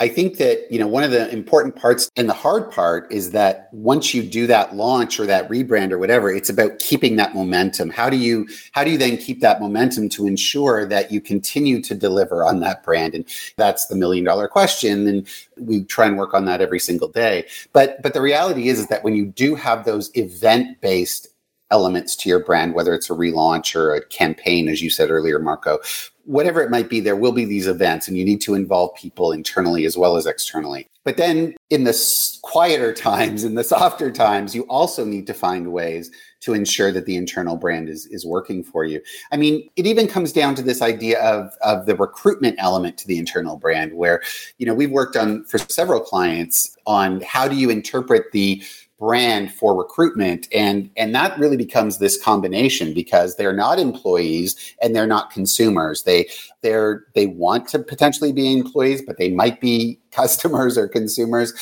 I 0.02 0.08
think 0.08 0.38
that, 0.38 0.72
you 0.72 0.80
know, 0.80 0.88
one 0.88 1.04
of 1.04 1.12
the 1.12 1.30
important 1.30 1.76
parts 1.76 2.10
and 2.16 2.30
the 2.30 2.34
hard 2.34 2.72
part 2.72 3.12
is 3.12 3.32
that 3.32 3.68
once 3.74 4.14
you 4.14 4.24
do 4.24 4.48
that 4.48 4.74
launch 4.74 5.20
or 5.20 5.26
that 5.26 5.50
rebrand 5.50 5.92
or 5.92 5.98
whatever, 5.98 6.32
it's 6.32 6.50
about 6.50 6.80
keeping 6.80 7.18
that 7.18 7.36
momentum. 7.36 7.90
How 7.90 8.10
do 8.10 8.16
you 8.16 8.48
how 8.72 8.86
do 8.86 8.92
you 8.92 8.98
then 8.98 9.18
keep 9.18 9.42
that 9.42 9.60
momentum 9.60 10.08
to 10.10 10.26
ensure 10.26 10.86
that 10.86 11.12
you 11.12 11.20
continue 11.20 11.82
to 11.82 11.96
deliver 11.96 12.46
on 12.46 12.62
that 12.62 12.82
brand? 12.82 13.14
And 13.14 13.26
that's 13.58 13.88
the 13.88 13.96
million 13.96 14.24
dollar 14.24 14.48
question. 14.48 15.06
And 15.06 15.28
we 15.58 15.84
try 15.84 16.06
and 16.06 16.18
work 16.18 16.34
on 16.34 16.46
that 16.46 16.62
every 16.62 16.80
single 16.80 17.10
day. 17.10 17.46
But 17.74 18.02
but 18.02 18.14
the 18.14 18.22
reality 18.22 18.70
is 18.70 18.80
is 18.80 18.88
that 18.88 19.04
when 19.04 19.16
you 19.16 19.26
do 19.26 19.54
have 19.56 19.84
those 19.84 20.12
event 20.16 20.80
based 20.80 21.28
elements 21.72 22.16
to 22.18 22.30
your 22.30 22.44
brand, 22.44 22.74
whether 22.74 22.94
it's 22.94 23.10
a 23.10 23.14
relaunch 23.14 23.76
or 23.76 23.94
a 23.94 24.06
campaign, 24.06 24.68
as 24.68 24.82
you 24.82 24.90
said 24.90 25.10
earlier, 25.10 25.40
Marco, 25.40 25.80
whatever 26.26 26.62
it 26.62 26.70
might 26.70 26.90
be, 26.90 27.00
there 27.00 27.16
will 27.16 27.32
be 27.32 27.46
these 27.46 27.68
events 27.68 28.08
and 28.08 28.18
you 28.18 28.26
need 28.26 28.42
to 28.42 28.54
involve 28.54 28.94
people 28.96 29.32
internally 29.32 29.86
as 29.86 29.98
well 29.98 30.16
as 30.16 30.26
externally. 30.26 30.88
But 31.04 31.18
then 31.18 31.56
in 31.70 31.86
the 31.86 32.40
quieter 32.44 32.94
times, 32.94 33.44
in 33.44 33.56
the 33.56 33.64
softer 33.64 34.12
times, 34.12 34.54
you 34.54 34.64
also 34.64 35.06
need 35.06 35.26
to 35.28 35.34
find 35.34 35.72
ways 35.72 36.12
to 36.42 36.54
ensure 36.54 36.92
that 36.92 37.06
the 37.06 37.16
internal 37.16 37.56
brand 37.56 37.90
is, 37.90 38.06
is 38.08 38.26
working 38.26 38.64
for 38.64 38.86
you. 38.86 39.02
I 39.32 39.38
mean, 39.38 39.70
it 39.76 39.88
even 39.88 40.08
comes 40.08 40.32
down 40.32 40.56
to 40.56 40.62
this 40.62 40.82
idea 40.82 41.20
of, 41.22 41.52
of 41.62 41.86
the 41.86 41.96
recruitment 41.96 42.58
element 42.60 42.98
to 43.00 43.08
the 43.08 43.18
internal 43.18 43.58
brand, 43.58 43.94
where, 43.94 44.22
you 44.58 44.66
know, 44.66 44.74
we've 44.74 44.92
worked 44.92 45.18
on 45.18 45.44
for 45.46 45.58
several 45.58 46.00
clients 46.00 46.78
on 46.86 47.22
how 47.22 47.48
do 47.48 47.56
you 47.56 47.70
interpret 47.70 48.32
the 48.32 48.62
brand 49.00 49.52
for 49.54 49.76
recruitment. 49.76 50.48
And 50.54 50.90
and 50.98 51.16
that 51.16 51.38
really 51.40 51.58
becomes 51.58 51.98
this 51.98 52.22
combination 52.22 52.94
because 52.94 53.38
they're 53.38 53.54
not 53.54 53.80
employees 53.80 54.76
and 54.82 54.96
they're 54.96 55.08
not 55.08 55.32
consumers. 55.32 56.04
They 56.04 56.30
they're 56.62 57.06
they 57.16 57.28
want 57.28 57.68
to 57.70 57.80
potentially 57.80 58.34
be 58.34 58.54
employees 58.54 59.02
but 59.02 59.18
they 59.18 59.30
might 59.32 59.62
be 59.62 60.00
customers 60.12 60.78
or 60.78 60.88
consumers. 60.88 61.54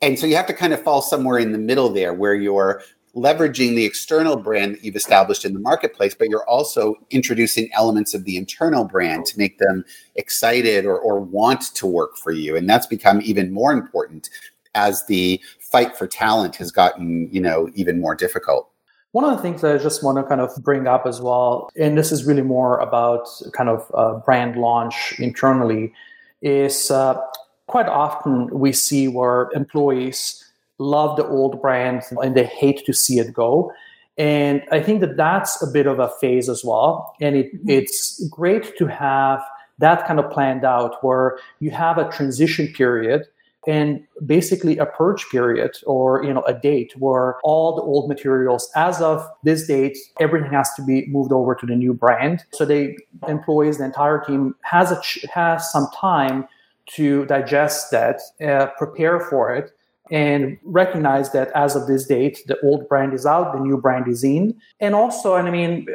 And 0.00 0.18
so 0.18 0.26
you 0.26 0.36
have 0.36 0.46
to 0.46 0.54
kind 0.54 0.72
of 0.72 0.82
fall 0.82 1.00
somewhere 1.00 1.38
in 1.38 1.52
the 1.52 1.58
middle 1.58 1.88
there 1.88 2.12
where 2.12 2.34
you're 2.34 2.82
leveraging 3.14 3.76
the 3.76 3.84
external 3.84 4.36
brand 4.36 4.74
that 4.74 4.84
you've 4.84 4.96
established 4.96 5.44
in 5.44 5.52
the 5.52 5.60
marketplace, 5.60 6.14
but 6.14 6.28
you're 6.28 6.48
also 6.48 6.94
introducing 7.10 7.68
elements 7.74 8.14
of 8.14 8.24
the 8.24 8.36
internal 8.36 8.84
brand 8.84 9.26
to 9.26 9.38
make 9.38 9.58
them 9.58 9.84
excited 10.16 10.86
or, 10.86 10.98
or 10.98 11.20
want 11.20 11.74
to 11.74 11.86
work 11.86 12.16
for 12.16 12.32
you. 12.32 12.56
And 12.56 12.68
that's 12.68 12.86
become 12.86 13.20
even 13.22 13.52
more 13.52 13.70
important 13.70 14.30
as 14.74 15.06
the 15.06 15.40
fight 15.60 15.96
for 15.96 16.06
talent 16.06 16.56
has 16.56 16.70
gotten, 16.70 17.28
you 17.32 17.40
know, 17.40 17.70
even 17.74 18.00
more 18.00 18.14
difficult. 18.14 18.68
One 19.12 19.24
of 19.24 19.36
the 19.36 19.42
things 19.42 19.60
that 19.60 19.74
I 19.74 19.78
just 19.78 20.02
want 20.02 20.16
to 20.18 20.24
kind 20.24 20.40
of 20.40 20.50
bring 20.62 20.86
up 20.86 21.06
as 21.06 21.20
well, 21.20 21.70
and 21.76 21.98
this 21.98 22.12
is 22.12 22.24
really 22.24 22.42
more 22.42 22.78
about 22.78 23.28
kind 23.52 23.68
of 23.68 23.90
uh, 23.94 24.14
brand 24.20 24.56
launch 24.56 25.14
internally, 25.18 25.92
is 26.40 26.90
uh, 26.90 27.20
quite 27.66 27.88
often 27.88 28.48
we 28.50 28.72
see 28.72 29.08
where 29.08 29.50
employees 29.54 30.42
love 30.78 31.16
the 31.16 31.26
old 31.26 31.60
brand 31.60 32.02
and 32.22 32.34
they 32.34 32.44
hate 32.44 32.84
to 32.86 32.92
see 32.92 33.18
it 33.18 33.32
go. 33.32 33.72
And 34.18 34.62
I 34.70 34.80
think 34.80 35.00
that 35.00 35.16
that's 35.16 35.62
a 35.62 35.66
bit 35.66 35.86
of 35.86 35.98
a 35.98 36.08
phase 36.20 36.48
as 36.48 36.64
well. 36.64 37.14
And 37.20 37.36
it, 37.36 37.54
mm-hmm. 37.54 37.70
it's 37.70 38.26
great 38.28 38.76
to 38.78 38.86
have 38.86 39.42
that 39.78 40.06
kind 40.06 40.20
of 40.20 40.30
planned 40.30 40.64
out 40.64 41.02
where 41.02 41.38
you 41.60 41.70
have 41.70 41.98
a 41.98 42.10
transition 42.10 42.68
period 42.68 43.26
and 43.66 44.04
basically 44.26 44.76
a 44.78 44.86
purge 44.86 45.24
period 45.30 45.76
or 45.86 46.24
you 46.24 46.32
know 46.32 46.42
a 46.42 46.54
date 46.54 46.92
where 46.98 47.36
all 47.44 47.76
the 47.76 47.82
old 47.82 48.08
materials 48.08 48.70
as 48.74 49.00
of 49.00 49.26
this 49.44 49.66
date 49.66 49.96
everything 50.20 50.50
has 50.50 50.72
to 50.74 50.82
be 50.82 51.06
moved 51.06 51.32
over 51.32 51.54
to 51.54 51.66
the 51.66 51.76
new 51.76 51.94
brand. 51.94 52.44
So 52.52 52.64
the 52.64 52.96
employees 53.28 53.78
the 53.78 53.84
entire 53.84 54.20
team 54.24 54.54
has 54.62 54.90
a 54.90 55.00
has 55.32 55.70
some 55.70 55.86
time 55.94 56.46
to 56.94 57.24
digest 57.26 57.90
that 57.92 58.20
uh, 58.44 58.66
prepare 58.76 59.20
for 59.20 59.54
it 59.54 59.70
and 60.10 60.58
recognize 60.64 61.30
that 61.30 61.48
as 61.54 61.76
of 61.76 61.86
this 61.86 62.06
date 62.06 62.40
the 62.46 62.58
old 62.62 62.88
brand 62.88 63.14
is 63.14 63.24
out 63.24 63.52
the 63.52 63.60
new 63.60 63.76
brand 63.76 64.08
is 64.08 64.24
in. 64.24 64.54
And 64.80 64.94
also 64.94 65.36
and 65.36 65.46
i 65.46 65.50
mean 65.52 65.86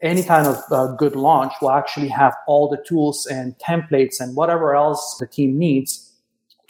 any 0.00 0.22
kind 0.22 0.46
of 0.46 0.62
uh, 0.70 0.94
good 0.94 1.16
launch 1.16 1.52
will 1.60 1.72
actually 1.72 2.08
have 2.08 2.36
all 2.46 2.68
the 2.68 2.82
tools 2.86 3.26
and 3.26 3.58
templates 3.58 4.20
and 4.20 4.36
whatever 4.36 4.76
else 4.76 5.16
the 5.18 5.26
team 5.26 5.58
needs 5.58 6.11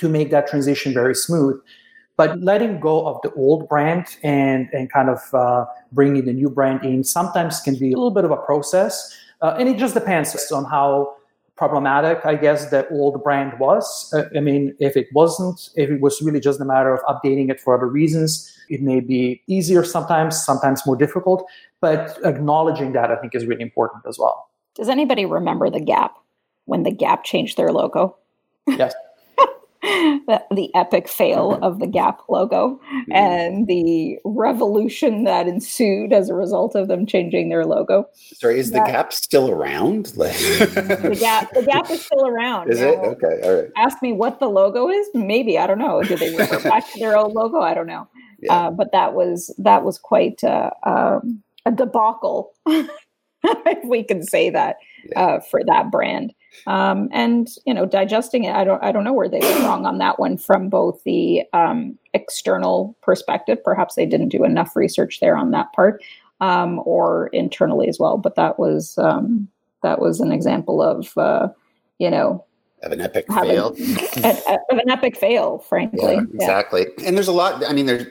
to 0.03 0.09
make 0.09 0.31
that 0.31 0.47
transition 0.47 0.93
very 0.93 1.15
smooth. 1.15 1.57
But 2.19 2.41
letting 2.41 2.79
go 2.79 3.07
of 3.07 3.17
the 3.23 3.33
old 3.33 3.69
brand 3.69 4.05
and, 4.23 4.69
and 4.73 4.93
kind 4.93 5.09
of 5.09 5.21
uh, 5.33 5.65
bringing 5.93 6.27
the 6.27 6.35
new 6.35 6.51
brand 6.51 6.85
in 6.85 7.05
sometimes 7.05 7.61
can 7.61 7.75
be 7.77 7.93
a 7.93 7.97
little 7.97 8.11
bit 8.11 8.25
of 8.25 8.31
a 8.31 8.37
process. 8.37 8.95
Uh, 9.41 9.57
and 9.59 9.69
it 9.69 9.79
just 9.79 9.95
depends 9.95 10.53
on 10.53 10.65
how 10.67 11.17
problematic, 11.57 12.25
I 12.25 12.35
guess, 12.37 12.71
the 12.71 12.87
old 12.89 13.23
brand 13.25 13.59
was. 13.59 14.13
Uh, 14.13 14.25
I 14.37 14.41
mean, 14.41 14.75
if 14.79 14.97
it 14.97 15.07
wasn't, 15.15 15.71
if 15.75 15.91
it 15.91 16.01
was 16.01 16.21
really 16.21 16.41
just 16.41 16.61
a 16.61 16.65
matter 16.65 16.93
of 16.93 17.01
updating 17.13 17.51
it 17.51 17.61
for 17.61 17.75
other 17.75 17.87
reasons, 17.87 18.53
it 18.69 18.83
may 18.83 19.01
be 19.01 19.43
easier 19.47 19.85
sometimes, 19.85 20.43
sometimes 20.45 20.85
more 20.87 20.97
difficult. 20.97 21.49
But 21.81 22.19
acknowledging 22.25 22.93
that, 22.93 23.11
I 23.11 23.17
think, 23.17 23.35
is 23.35 23.47
really 23.47 23.63
important 23.63 24.05
as 24.07 24.19
well. 24.19 24.51
Does 24.75 24.89
anybody 24.89 25.25
remember 25.25 25.71
the 25.71 25.81
Gap 25.81 26.17
when 26.67 26.83
the 26.83 26.91
Gap 26.91 27.25
changed 27.25 27.57
their 27.57 27.73
logo? 27.73 28.17
Yes. 28.67 28.95
The, 29.83 30.43
the 30.53 30.71
epic 30.77 31.09
fail 31.09 31.59
of 31.61 31.81
the 31.81 31.89
Gap 31.89 32.21
logo 32.29 32.81
mm-hmm. 32.95 33.13
and 33.13 33.67
the 33.67 34.17
revolution 34.25 35.25
that 35.25 35.49
ensued 35.49 36.13
as 36.13 36.29
a 36.29 36.35
result 36.35 36.77
of 36.77 36.87
them 36.87 37.05
changing 37.05 37.49
their 37.49 37.67
logo. 37.67 38.07
Sorry, 38.35 38.61
is 38.61 38.71
that, 38.71 38.87
the 38.87 38.93
Gap 38.93 39.13
still 39.13 39.51
around? 39.51 40.07
the 40.17 41.17
Gap, 41.19 41.53
the 41.53 41.63
Gap 41.63 41.91
is 41.91 42.05
still 42.05 42.27
around. 42.27 42.71
Is 42.71 42.81
it 42.81 42.97
okay? 42.99 43.41
All 43.43 43.55
right. 43.55 43.71
Ask 43.77 44.01
me 44.03 44.13
what 44.13 44.39
the 44.39 44.49
logo 44.49 44.89
is. 44.89 45.09
Maybe 45.15 45.59
I 45.59 45.67
don't 45.67 45.79
know. 45.79 46.03
Did 46.03 46.21
they 46.21 46.37
revert 46.37 46.63
back 46.65 46.91
to 46.93 47.01
their 47.01 47.17
old 47.17 47.33
logo? 47.33 47.61
I 47.61 47.75
don't 47.75 47.89
know. 47.89 48.07
Yeah. 48.41 48.55
Uh, 48.55 48.71
but 48.71 48.93
that 48.93 49.15
was 49.15 49.55
that 49.59 49.85
was 49.85 49.99
quite 49.99 50.45
uh, 50.45 50.71
um, 50.85 51.43
a 51.67 51.73
debacle, 51.73 52.53
if 53.67 53.85
we 53.85 54.03
can 54.03 54.23
say 54.23 54.51
that, 54.51 54.77
uh, 55.17 55.41
for 55.41 55.63
that 55.65 55.91
brand. 55.91 56.35
Um, 56.67 57.09
and 57.13 57.49
you 57.65 57.73
know 57.73 57.87
digesting 57.87 58.45
it 58.45 58.55
i 58.55 58.63
don't 58.63 58.85
i 58.85 58.93
don't 58.93 59.05
know 59.05 59.15
where 59.15 59.27
they 59.29 59.41
were 59.41 59.61
wrong 59.61 59.87
on 59.87 59.97
that 59.97 60.19
one 60.19 60.37
from 60.37 60.69
both 60.69 61.03
the 61.05 61.45
um, 61.55 61.99
external 62.15 62.97
perspective. 63.03 63.63
Perhaps 63.65 63.95
they 63.95 64.07
didn't 64.07 64.29
do 64.29 64.45
enough 64.45 64.77
research 64.77 65.21
there 65.21 65.37
on 65.37 65.51
that 65.53 65.73
part 65.73 66.03
um, 66.41 66.81
or 66.85 67.29
internally 67.29 67.89
as 67.89 67.99
well. 67.99 68.19
But 68.19 68.35
that 68.37 68.59
was 68.59 68.99
um, 68.99 69.49
that 69.83 70.01
was 70.01 70.21
an 70.21 70.33
example 70.33 70.83
of 70.83 71.17
uh, 71.17 71.49
you 71.99 72.11
know 72.11 72.45
of 72.83 72.93
an 72.93 73.01
epic 73.01 73.27
fail. 73.29 73.69
of 74.17 74.79
an 74.79 74.91
epic 74.91 75.17
fail 75.17 75.59
frankly. 75.61 76.15
Yeah, 76.15 76.23
exactly. 76.35 76.87
Yeah. 76.99 77.09
and 77.09 77.17
there's 77.17 77.29
a 77.29 77.33
lot 77.33 77.65
i 77.69 77.73
mean 77.73 77.87
there's 77.87 78.07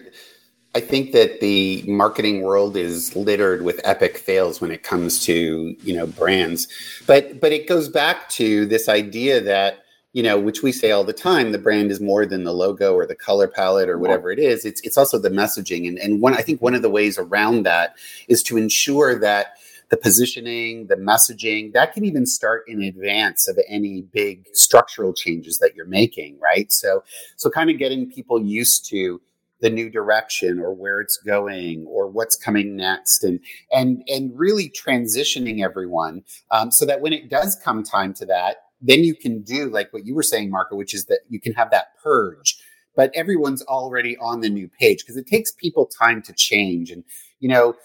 I 0.74 0.80
think 0.80 1.12
that 1.12 1.42
the 1.42 1.84
marketing 1.86 2.44
world 2.44 2.78
is 2.78 3.16
littered 3.16 3.64
with 3.64 3.82
epic 3.84 4.18
fails 4.18 4.62
when 4.62 4.72
it 4.72 4.84
comes 4.84 5.20
to 5.26 5.76
you 5.84 5.96
know 5.96 6.08
brands, 6.08 6.68
but 7.06 7.42
but 7.42 7.52
it 7.52 7.68
goes 7.68 7.90
back 7.90 8.30
to 8.30 8.66
this 8.66 8.88
idea 8.88 9.42
that 9.42 9.80
you 10.14 10.24
know 10.24 10.40
which 10.40 10.64
we 10.64 10.72
say 10.72 10.92
all 10.92 11.04
the 11.04 11.14
time 11.14 11.52
the 11.52 11.58
brand 11.58 11.92
is 11.92 12.00
more 12.00 12.26
than 12.26 12.46
the 12.46 12.54
logo 12.54 12.94
or 12.94 13.06
the 13.06 13.16
color 13.16 13.48
palette 13.50 13.90
or 13.90 13.98
whatever 13.98 14.32
it 14.32 14.40
is. 14.40 14.64
It's 14.64 14.80
it's 14.82 14.98
also 14.98 15.20
the 15.20 15.30
messaging 15.30 15.90
and 15.90 16.00
and 16.00 16.22
one 16.22 16.36
I 16.36 16.42
think 16.42 16.62
one 16.62 16.76
of 16.76 16.82
the 16.82 16.90
ways 16.90 17.18
around 17.18 17.64
that 17.64 17.96
is 18.30 18.42
to 18.44 18.58
ensure 18.58 19.20
that 19.20 19.58
the 19.90 19.98
positioning, 19.98 20.88
the 20.88 20.96
messaging, 20.96 21.74
that 21.74 21.94
can 21.94 22.06
even 22.06 22.26
start 22.26 22.64
in 22.66 22.82
advance 22.82 23.50
of 23.50 23.60
any 23.68 24.04
big 24.04 24.48
structural 24.54 25.14
changes 25.14 25.58
that 25.58 25.76
you're 25.76 25.86
making, 25.86 26.40
right? 26.40 26.72
So 26.72 27.04
so 27.36 27.50
kind 27.50 27.70
of 27.70 27.78
getting 27.78 28.10
people 28.10 28.42
used 28.42 28.86
to 28.86 29.20
the 29.62 29.70
new 29.70 29.90
direction 29.90 30.60
or 30.60 30.74
where 30.74 31.00
it's 31.00 31.18
going 31.18 31.86
or 31.88 32.08
what's 32.08 32.36
coming 32.36 32.76
next 32.76 33.24
and 33.24 33.40
and 33.72 34.04
and 34.08 34.32
really 34.38 34.70
transitioning 34.70 35.64
everyone 35.64 36.24
um, 36.52 36.72
so 36.72 36.86
that 36.86 37.02
when 37.02 37.14
it 37.14 37.30
does 37.30 37.60
come 37.64 37.84
time 37.84 38.14
to 38.14 38.26
that 38.26 38.58
then 38.82 39.04
you 39.04 39.16
can 39.16 39.42
do 39.42 39.70
like 39.70 39.92
what 39.94 40.06
you 40.06 40.16
were 40.16 40.24
saying 40.24 40.50
marco 40.50 40.76
which 40.76 40.94
is 40.94 41.06
that 41.06 41.20
you 41.30 41.40
can 41.40 41.54
have 41.54 41.72
that 41.72 41.96
purge 42.04 42.58
but 42.96 43.12
everyone's 43.16 43.62
already 43.64 44.18
on 44.18 44.42
the 44.42 44.50
new 44.50 44.68
page 44.80 45.00
because 45.00 45.18
it 45.18 45.28
takes 45.28 45.52
people 45.52 45.86
time 45.86 46.22
to 46.22 46.34
change 46.34 46.92
and 46.92 47.04
you 47.40 47.48
know 47.48 47.76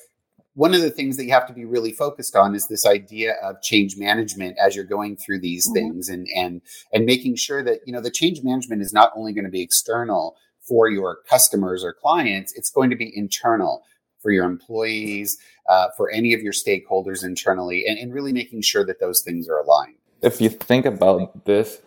one 0.57 0.73
of 0.73 0.81
the 0.81 0.91
things 0.91 1.19
that 1.19 1.27
you 1.27 1.33
have 1.33 1.47
to 1.47 1.53
be 1.53 1.67
really 1.67 1.93
focused 1.93 2.35
on 2.35 2.55
is 2.55 2.67
this 2.67 2.87
idea 2.87 3.35
of 3.43 3.61
change 3.61 3.99
management 3.99 4.57
as 4.59 4.75
you're 4.75 4.87
going 4.87 5.15
through 5.15 5.39
these 5.39 5.67
mm-hmm. 5.67 5.75
things 5.75 6.09
and 6.09 6.27
and 6.35 6.63
and 6.93 7.05
making 7.05 7.37
sure 7.37 7.63
that 7.63 7.81
you 7.87 7.93
know 7.93 8.01
the 8.01 8.11
change 8.11 8.43
management 8.43 8.83
is 8.83 8.93
not 8.93 9.13
only 9.15 9.33
going 9.33 9.45
to 9.45 9.51
be 9.51 9.63
external 9.63 10.35
for 10.67 10.89
your 10.89 11.19
customers 11.29 11.85
or 11.85 11.93
clients, 11.93 12.53
it's 12.55 12.71
going 12.71 12.91
to 12.91 12.97
be 12.97 13.17
internal 13.17 13.85
for 14.21 14.31
your 14.31 14.45
employees, 14.45 15.39
uh, 15.69 15.89
for 15.97 16.11
any 16.11 16.35
of 16.35 16.41
your 16.41 16.53
stakeholders 16.53 17.25
internally, 17.25 17.87
and, 17.87 17.99
and 17.99 18.13
really 18.13 18.33
making 18.33 18.63
sure 18.63 18.85
that 18.85 19.01
those 19.01 19.23
things 19.23 19.49
are 19.49 19.59
aligned. 19.59 19.97
If 20.23 20.41
you 20.41 20.49
think 20.49 20.87
about 20.87 21.45
this, 21.45 21.81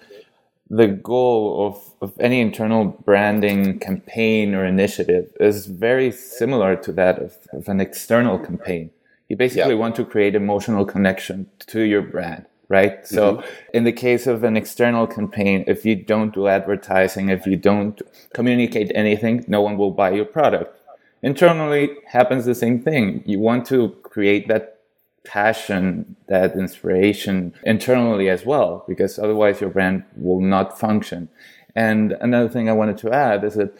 the 0.69 0.87
goal 0.87 1.67
of, 1.67 2.09
of 2.09 2.19
any 2.19 2.39
internal 2.39 2.85
branding 2.85 3.79
campaign 3.79 4.53
or 4.53 4.65
initiative 4.65 5.33
is 5.39 5.65
very 5.65 6.11
similar 6.11 6.75
to 6.75 6.91
that 6.93 7.19
of, 7.19 7.37
of 7.51 7.67
an 7.67 7.81
external 7.81 8.37
campaign. 8.37 8.91
You 9.27 9.35
basically 9.35 9.73
yeah. 9.73 9.79
want 9.79 9.95
to 9.95 10.05
create 10.05 10.35
emotional 10.35 10.85
connection 10.85 11.47
to 11.67 11.81
your 11.81 12.03
brand 12.03 12.45
right? 12.69 13.05
So 13.05 13.37
mm-hmm. 13.37 13.49
in 13.73 13.83
the 13.83 13.91
case 13.91 14.27
of 14.27 14.43
an 14.43 14.55
external 14.55 15.07
campaign, 15.07 15.65
if 15.67 15.85
you 15.85 15.95
don't 15.95 16.33
do 16.33 16.47
advertising, 16.47 17.29
if 17.29 17.45
you 17.45 17.57
don't 17.57 18.01
communicate 18.33 18.91
anything, 18.95 19.43
no 19.47 19.61
one 19.61 19.77
will 19.77 19.91
buy 19.91 20.11
your 20.11 20.25
product. 20.25 20.77
Internally 21.21 21.97
happens 22.07 22.45
the 22.45 22.55
same 22.55 22.81
thing. 22.81 23.23
You 23.25 23.39
want 23.39 23.65
to 23.67 23.89
create 24.03 24.47
that 24.47 24.79
passion, 25.25 26.15
that 26.27 26.55
inspiration 26.55 27.53
internally 27.63 28.29
as 28.29 28.45
well, 28.45 28.85
because 28.87 29.19
otherwise 29.19 29.59
your 29.59 29.69
brand 29.69 30.05
will 30.15 30.39
not 30.39 30.79
function. 30.79 31.27
And 31.75 32.13
another 32.21 32.49
thing 32.49 32.69
I 32.69 32.73
wanted 32.73 32.97
to 32.99 33.11
add 33.11 33.43
is 33.43 33.55
that 33.55 33.73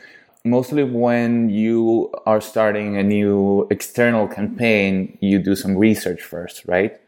mostly 0.44 0.84
when 0.84 1.50
you 1.50 2.12
are 2.26 2.42
starting 2.42 2.98
a 2.98 3.04
new 3.04 3.68
external 3.70 4.28
campaign, 4.28 5.18
you 5.22 5.40
do 5.40 5.56
some 5.56 5.78
research 5.78 6.22
first, 6.22 6.64
right? 6.66 7.00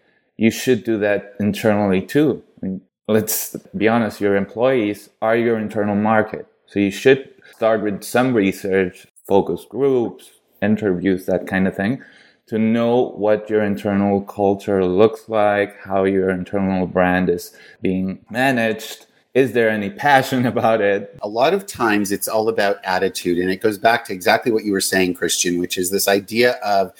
You 0.41 0.49
should 0.49 0.83
do 0.83 0.97
that 0.97 1.35
internally 1.39 2.01
too. 2.01 2.41
I 2.57 2.65
mean, 2.65 2.81
let's 3.07 3.55
be 3.77 3.87
honest, 3.87 4.19
your 4.19 4.35
employees 4.35 5.07
are 5.21 5.35
your 5.37 5.59
internal 5.59 5.95
market. 5.95 6.47
So 6.65 6.79
you 6.79 6.89
should 6.89 7.29
start 7.55 7.83
with 7.83 8.03
some 8.03 8.33
research, 8.33 9.05
focus 9.27 9.65
groups, 9.69 10.31
interviews, 10.59 11.27
that 11.27 11.45
kind 11.45 11.67
of 11.67 11.75
thing 11.75 12.03
to 12.47 12.57
know 12.57 13.09
what 13.17 13.51
your 13.51 13.63
internal 13.63 14.21
culture 14.21 14.83
looks 14.83 15.29
like, 15.29 15.79
how 15.79 16.05
your 16.05 16.31
internal 16.31 16.87
brand 16.87 17.29
is 17.29 17.55
being 17.83 18.25
managed. 18.31 19.05
Is 19.35 19.53
there 19.53 19.69
any 19.69 19.91
passion 19.91 20.45
about 20.53 20.81
it? 20.81 21.19
A 21.21 21.27
lot 21.27 21.53
of 21.53 21.67
times 21.67 22.11
it's 22.11 22.27
all 22.27 22.49
about 22.49 22.77
attitude. 22.83 23.37
And 23.37 23.51
it 23.51 23.61
goes 23.61 23.77
back 23.77 24.05
to 24.05 24.13
exactly 24.13 24.51
what 24.51 24.65
you 24.65 24.71
were 24.71 24.81
saying, 24.81 25.13
Christian, 25.13 25.59
which 25.59 25.77
is 25.77 25.91
this 25.91 26.07
idea 26.07 26.53
of 26.63 26.93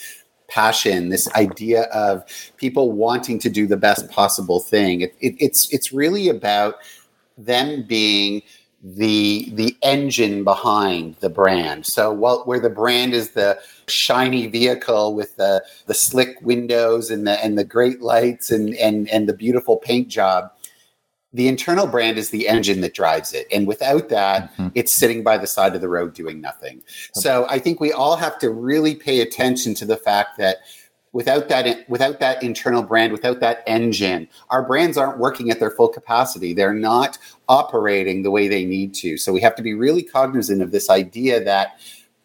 passion, 0.52 1.10
this 1.10 1.32
idea 1.34 1.84
of 1.84 2.24
people 2.58 2.92
wanting 2.92 3.40
to 3.40 3.50
do 3.50 3.66
the 3.66 3.78
best 3.78 4.10
possible 4.12 4.60
thing. 4.60 5.02
It, 5.02 5.16
it, 5.22 5.36
it's 5.40 5.72
it's 5.74 5.92
really 5.92 6.30
about 6.30 6.76
them 7.38 7.84
being 7.88 8.42
the 8.84 9.50
the 9.54 9.78
engine 9.82 10.44
behind 10.44 11.16
the 11.20 11.30
brand. 11.30 11.86
So 11.86 12.12
while, 12.12 12.44
where 12.46 12.60
the 12.60 12.70
brand 12.70 13.14
is 13.14 13.32
the 13.32 13.60
shiny 13.88 14.48
vehicle 14.48 15.16
with 15.16 15.36
the 15.38 15.64
the 15.86 15.94
slick 15.94 16.38
windows 16.42 17.12
and 17.12 17.26
the 17.26 17.44
and 17.44 17.58
the 17.58 17.64
great 17.64 18.02
lights 18.02 18.52
and 18.52 18.76
and 18.76 19.10
and 19.10 19.30
the 19.30 19.34
beautiful 19.34 19.78
paint 19.78 20.08
job, 20.08 20.52
the 21.34 21.48
internal 21.48 21.88
brand 21.88 22.18
is 22.18 22.30
the 22.30 22.48
engine 22.48 22.82
that 22.82 22.94
drives 22.94 23.34
it. 23.34 23.48
And 23.52 23.66
without 23.66 24.10
that, 24.10 24.52
mm-hmm. 24.54 24.68
it's 24.76 24.94
sitting 24.94 25.24
by 25.24 25.38
the 25.38 25.48
side 25.48 25.76
of 25.76 25.82
the 25.82 25.90
road 25.90 26.14
doing 26.14 26.42
nothing. 26.42 26.82
So 27.14 27.48
I 27.50 27.60
think 27.60 27.80
we 27.80 27.92
all 27.92 28.18
have 28.18 28.38
to 28.40 28.50
really 28.50 28.96
pay 28.96 29.22
attention 29.22 29.74
to 29.76 29.86
the 29.86 29.98
fact 29.98 30.38
that 30.38 30.58
without 31.14 31.50
that 31.50 31.90
without 31.90 32.20
that 32.20 32.42
internal 32.42 32.82
brand 32.82 33.12
without 33.12 33.42
that 33.42 33.64
engine 33.68 34.30
our 34.50 34.64
brands 34.66 34.98
aren't 34.98 35.18
working 35.20 35.52
at 35.52 35.60
their 35.60 35.70
full 35.70 35.90
capacity 35.90 36.54
they're 36.54 36.74
not 36.74 37.18
operating 37.50 38.24
the 38.24 38.32
way 38.32 38.48
they 38.48 38.64
need 38.64 38.94
to 38.94 39.18
so 39.18 39.34
we 39.34 39.42
have 39.42 39.54
to 39.54 39.62
be 39.62 39.74
really 39.74 40.02
cognizant 40.02 40.62
of 40.62 40.72
this 40.72 40.90
idea 40.90 41.44
that 41.44 41.78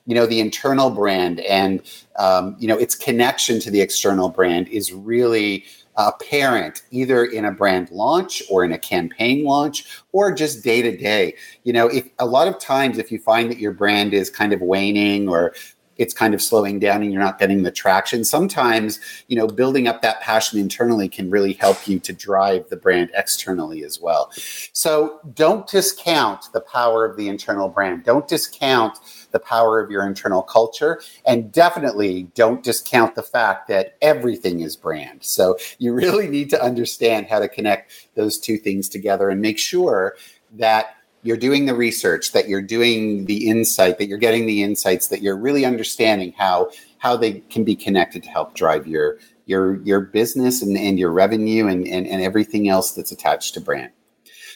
you 0.07 0.15
know 0.15 0.25
the 0.25 0.39
internal 0.39 0.91
brand 0.91 1.41
and 1.41 1.83
um, 2.17 2.55
you 2.61 2.69
know 2.69 2.79
its 2.79 2.95
connection 2.95 3.59
to 3.59 3.71
the 3.71 3.81
external 3.81 4.29
brand 4.29 4.69
is 4.69 4.93
really 4.93 5.65
apparent 5.97 6.83
either 6.91 7.25
in 7.25 7.45
a 7.45 7.53
brand 7.53 7.91
launch 7.91 8.43
or 8.51 8.65
in 8.65 8.73
a 8.73 8.79
campaign 8.79 9.45
launch 9.45 10.03
or 10.13 10.33
just 10.33 10.63
day 10.63 10.83
to 10.83 10.97
day. 10.97 11.35
You 11.65 11.73
know, 11.73 11.89
if 11.89 12.09
a 12.19 12.27
lot 12.27 12.49
of 12.49 12.59
times 12.59 12.99
if 12.99 13.11
you 13.11 13.19
find 13.19 13.51
that 13.51 13.59
your 13.59 13.73
brand 13.73 14.15
is 14.15 14.31
kind 14.31 14.53
of 14.53 14.61
waning 14.61 15.29
or 15.29 15.55
it's 15.99 16.15
kind 16.15 16.35
of 16.35 16.43
slowing 16.43 16.79
down 16.79 17.03
and 17.03 17.13
you're 17.13 17.23
not 17.23 17.39
getting 17.39 17.63
the 17.63 17.71
traction. 17.71 18.25
Sometimes 18.25 19.01
you 19.29 19.37
know 19.37 19.47
building 19.47 19.89
up 19.89 20.03
that 20.03 20.21
passion 20.21 20.59
internally 20.59 21.09
can 21.09 21.31
really 21.31 21.55
help 21.55 21.89
you 21.89 21.99
to 22.01 22.13
drive 22.13 22.69
the 22.69 22.77
brand 22.77 23.11
externally 23.15 23.85
as 23.85 24.01
well. 24.01 24.31
So 24.73 25.21
don't 25.35 25.67
discount 25.67 26.53
the 26.53 26.61
power 26.61 27.05
of 27.05 27.17
the 27.17 27.29
internal 27.29 27.69
brand. 27.69 28.05
Don't 28.05 28.27
discount 28.29 28.99
the 29.37 29.41
power 29.41 29.81
of 29.81 29.91
your 29.91 30.07
internal 30.07 30.43
culture. 30.43 31.01
And 31.27 31.53
definitely 31.53 32.25
don't 32.35 32.63
discount 32.63 33.15
the 33.15 33.23
fact 33.23 33.69
that 33.69 33.97
everything 34.01 34.61
is 34.61 34.77
brand. 34.77 35.23
So 35.23 35.59
you 35.79 35.93
really 36.03 36.29
need 36.29 36.51
to 36.51 36.63
understand 36.63 37.27
how 37.27 37.41
to 37.41 37.49
connect 37.49 37.93
those 38.15 38.39
two 38.39 38.57
things 38.57 38.89
together 38.89 39.29
and 39.29 39.41
make 39.41 39.59
sure 39.59 40.17
that 40.53 40.96
you're 41.27 41.37
doing 41.37 41.67
the 41.67 41.75
research, 41.75 42.33
that 42.33 42.49
you're 42.49 42.63
doing 42.63 43.27
the 43.27 43.49
insight, 43.49 43.99
that 43.99 44.07
you're 44.07 44.19
getting 44.19 44.47
the 44.47 44.63
insights, 44.63 45.09
that 45.09 45.23
you're 45.23 45.37
really 45.37 45.65
understanding 45.65 46.33
how 46.37 46.71
how 46.99 47.17
they 47.17 47.41
can 47.51 47.65
be 47.65 47.77
connected 47.77 48.23
to 48.23 48.29
help 48.29 48.55
drive 48.55 48.87
your 48.87 49.19
your 49.47 49.83
your 49.83 50.01
business 50.01 50.63
and, 50.63 50.77
and 50.77 50.99
your 50.99 51.11
revenue 51.11 51.67
and, 51.67 51.87
and, 51.87 52.07
and 52.07 52.23
everything 52.23 52.69
else 52.69 52.93
that's 52.93 53.13
attached 53.13 53.55
to 53.55 53.61
brand. 53.61 53.91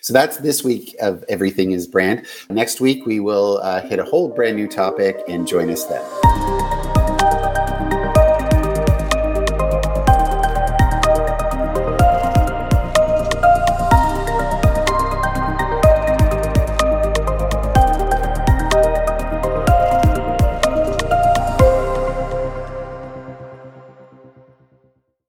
So 0.02 0.12
that's 0.14 0.38
this 0.38 0.64
week 0.64 0.96
of 1.02 1.24
Everything 1.28 1.72
is 1.72 1.86
Brand. 1.86 2.24
Next 2.48 2.80
week, 2.80 3.04
we 3.04 3.20
will 3.20 3.58
uh, 3.62 3.82
hit 3.82 3.98
a 3.98 4.04
whole 4.04 4.28
brand 4.28 4.56
new 4.56 4.66
topic 4.66 5.20
and 5.28 5.46
join 5.46 5.68
us 5.68 5.84
then. 5.84 6.79